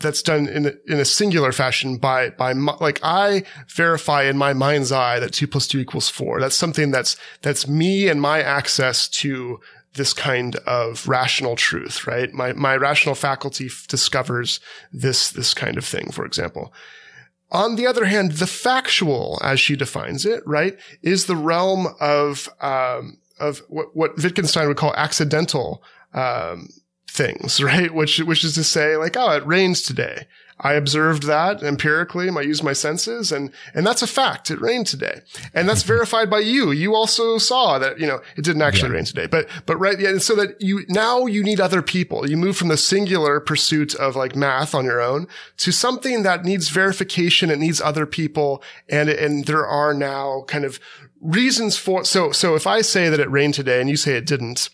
that's 0.00 0.22
done 0.22 0.48
in 0.48 0.66
a, 0.66 0.72
in 0.86 0.98
a 0.98 1.04
singular 1.04 1.52
fashion 1.52 1.98
by 1.98 2.30
by 2.30 2.52
like 2.52 3.00
I 3.02 3.44
verify 3.68 4.22
in 4.24 4.36
my 4.36 4.52
mind's 4.52 4.90
eye 4.90 5.20
that 5.20 5.32
two 5.32 5.46
plus 5.46 5.66
two 5.66 5.78
equals 5.78 6.08
four. 6.08 6.40
That's 6.40 6.56
something 6.56 6.90
that's 6.90 7.16
that's 7.42 7.68
me 7.68 8.08
and 8.08 8.20
my 8.20 8.42
access 8.42 9.08
to 9.08 9.60
this 9.94 10.12
kind 10.12 10.56
of 10.66 11.06
rational 11.08 11.56
truth, 11.56 12.06
right? 12.06 12.32
My, 12.32 12.52
my 12.52 12.76
rational 12.76 13.14
faculty 13.14 13.66
f- 13.66 13.86
discovers 13.88 14.60
this, 14.92 15.30
this 15.30 15.52
kind 15.52 15.76
of 15.76 15.84
thing, 15.84 16.10
for 16.12 16.24
example. 16.24 16.72
On 17.50 17.74
the 17.74 17.86
other 17.86 18.04
hand, 18.04 18.32
the 18.32 18.46
factual, 18.46 19.40
as 19.42 19.58
she 19.58 19.74
defines 19.74 20.24
it, 20.24 20.42
right, 20.46 20.78
is 21.02 21.26
the 21.26 21.34
realm 21.34 21.88
of, 22.00 22.48
um, 22.60 23.18
of 23.40 23.62
what, 23.68 23.96
what 23.96 24.16
Wittgenstein 24.16 24.68
would 24.68 24.76
call 24.76 24.94
accidental, 24.94 25.82
um, 26.14 26.68
things, 27.08 27.60
right? 27.62 27.92
Which, 27.92 28.20
which 28.20 28.44
is 28.44 28.54
to 28.54 28.64
say 28.64 28.96
like, 28.96 29.16
oh, 29.16 29.32
it 29.32 29.46
rains 29.46 29.82
today. 29.82 30.26
I 30.60 30.74
observed 30.74 31.24
that 31.24 31.62
empirically. 31.62 32.28
I 32.28 32.42
used 32.42 32.62
my 32.62 32.74
senses 32.74 33.32
and, 33.32 33.50
and 33.74 33.86
that's 33.86 34.02
a 34.02 34.06
fact. 34.06 34.50
It 34.50 34.60
rained 34.60 34.86
today. 34.86 35.22
And 35.54 35.68
that's 35.68 35.82
verified 35.94 36.28
by 36.28 36.40
you. 36.40 36.70
You 36.70 36.94
also 36.94 37.38
saw 37.38 37.78
that, 37.78 37.98
you 37.98 38.06
know, 38.06 38.20
it 38.36 38.44
didn't 38.44 38.62
actually 38.62 38.90
yeah. 38.90 38.96
rain 38.96 39.04
today, 39.04 39.26
but, 39.26 39.48
but 39.66 39.76
right. 39.78 39.98
Yeah. 39.98 40.10
And 40.10 40.22
so 40.22 40.34
that 40.36 40.60
you, 40.60 40.84
now 40.88 41.26
you 41.26 41.42
need 41.42 41.60
other 41.60 41.82
people. 41.82 42.28
You 42.28 42.36
move 42.36 42.56
from 42.56 42.68
the 42.68 42.76
singular 42.76 43.40
pursuit 43.40 43.94
of 43.94 44.16
like 44.16 44.36
math 44.36 44.74
on 44.74 44.84
your 44.84 45.00
own 45.00 45.26
to 45.58 45.72
something 45.72 46.22
that 46.24 46.44
needs 46.44 46.68
verification. 46.68 47.50
It 47.50 47.58
needs 47.58 47.80
other 47.80 48.04
people. 48.06 48.62
And, 48.88 49.08
and 49.08 49.46
there 49.46 49.66
are 49.66 49.94
now 49.94 50.44
kind 50.46 50.64
of 50.64 50.78
reasons 51.20 51.76
for, 51.76 52.04
so, 52.04 52.32
so 52.32 52.54
if 52.54 52.66
I 52.66 52.82
say 52.82 53.08
that 53.08 53.20
it 53.20 53.30
rained 53.30 53.54
today 53.54 53.80
and 53.80 53.88
you 53.88 53.96
say 53.96 54.16
it 54.16 54.26
didn't, 54.26 54.68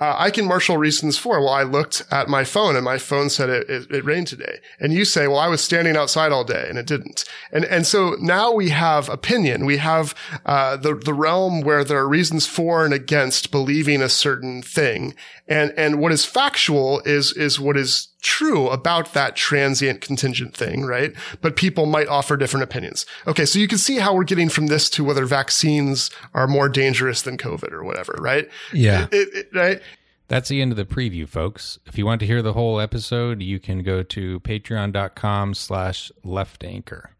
uh, 0.00 0.16
I 0.18 0.30
can 0.30 0.46
marshal 0.46 0.78
reasons 0.78 1.18
for, 1.18 1.38
well, 1.40 1.50
I 1.50 1.62
looked 1.62 2.04
at 2.10 2.28
my 2.28 2.42
phone 2.42 2.74
and 2.74 2.84
my 2.84 2.96
phone 2.96 3.28
said 3.28 3.50
it, 3.50 3.68
it, 3.68 3.90
it, 3.90 4.04
rained 4.04 4.28
today. 4.28 4.60
And 4.80 4.94
you 4.94 5.04
say, 5.04 5.28
well, 5.28 5.38
I 5.38 5.48
was 5.48 5.62
standing 5.62 5.94
outside 5.94 6.32
all 6.32 6.42
day 6.42 6.66
and 6.70 6.78
it 6.78 6.86
didn't. 6.86 7.26
And, 7.52 7.66
and 7.66 7.86
so 7.86 8.16
now 8.18 8.50
we 8.50 8.70
have 8.70 9.10
opinion. 9.10 9.66
We 9.66 9.76
have, 9.76 10.14
uh, 10.46 10.78
the, 10.78 10.94
the 10.94 11.12
realm 11.12 11.60
where 11.60 11.84
there 11.84 11.98
are 11.98 12.08
reasons 12.08 12.46
for 12.46 12.84
and 12.84 12.94
against 12.94 13.50
believing 13.50 14.00
a 14.00 14.08
certain 14.08 14.62
thing. 14.62 15.14
And, 15.46 15.74
and 15.76 16.00
what 16.00 16.12
is 16.12 16.24
factual 16.24 17.02
is, 17.04 17.34
is 17.34 17.60
what 17.60 17.76
is 17.76 18.08
true 18.20 18.68
about 18.68 19.12
that 19.14 19.36
transient 19.36 20.00
contingent 20.00 20.54
thing, 20.56 20.84
right? 20.84 21.12
But 21.40 21.56
people 21.56 21.86
might 21.86 22.08
offer 22.08 22.36
different 22.36 22.64
opinions. 22.64 23.06
Okay. 23.26 23.44
So 23.44 23.58
you 23.58 23.68
can 23.68 23.78
see 23.78 23.98
how 23.98 24.14
we're 24.14 24.24
getting 24.24 24.48
from 24.48 24.68
this 24.68 24.88
to 24.90 25.04
whether 25.04 25.24
vaccines 25.24 26.10
are 26.34 26.46
more 26.46 26.68
dangerous 26.68 27.22
than 27.22 27.36
COVID 27.36 27.72
or 27.72 27.84
whatever, 27.84 28.16
right? 28.20 28.48
Yeah. 28.72 29.06
It, 29.10 29.28
it, 29.34 29.48
right. 29.54 29.80
That's 30.28 30.48
the 30.48 30.62
end 30.62 30.70
of 30.70 30.76
the 30.76 30.84
preview, 30.84 31.28
folks. 31.28 31.80
If 31.86 31.98
you 31.98 32.06
want 32.06 32.20
to 32.20 32.26
hear 32.26 32.40
the 32.40 32.52
whole 32.52 32.78
episode, 32.78 33.42
you 33.42 33.58
can 33.58 33.82
go 33.82 34.04
to 34.04 34.38
patreon.com 34.40 35.54
slash 35.54 36.12
left 36.22 36.62
anchor. 36.62 37.10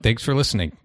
Thanks 0.00 0.22
for 0.22 0.32
listening. 0.32 0.76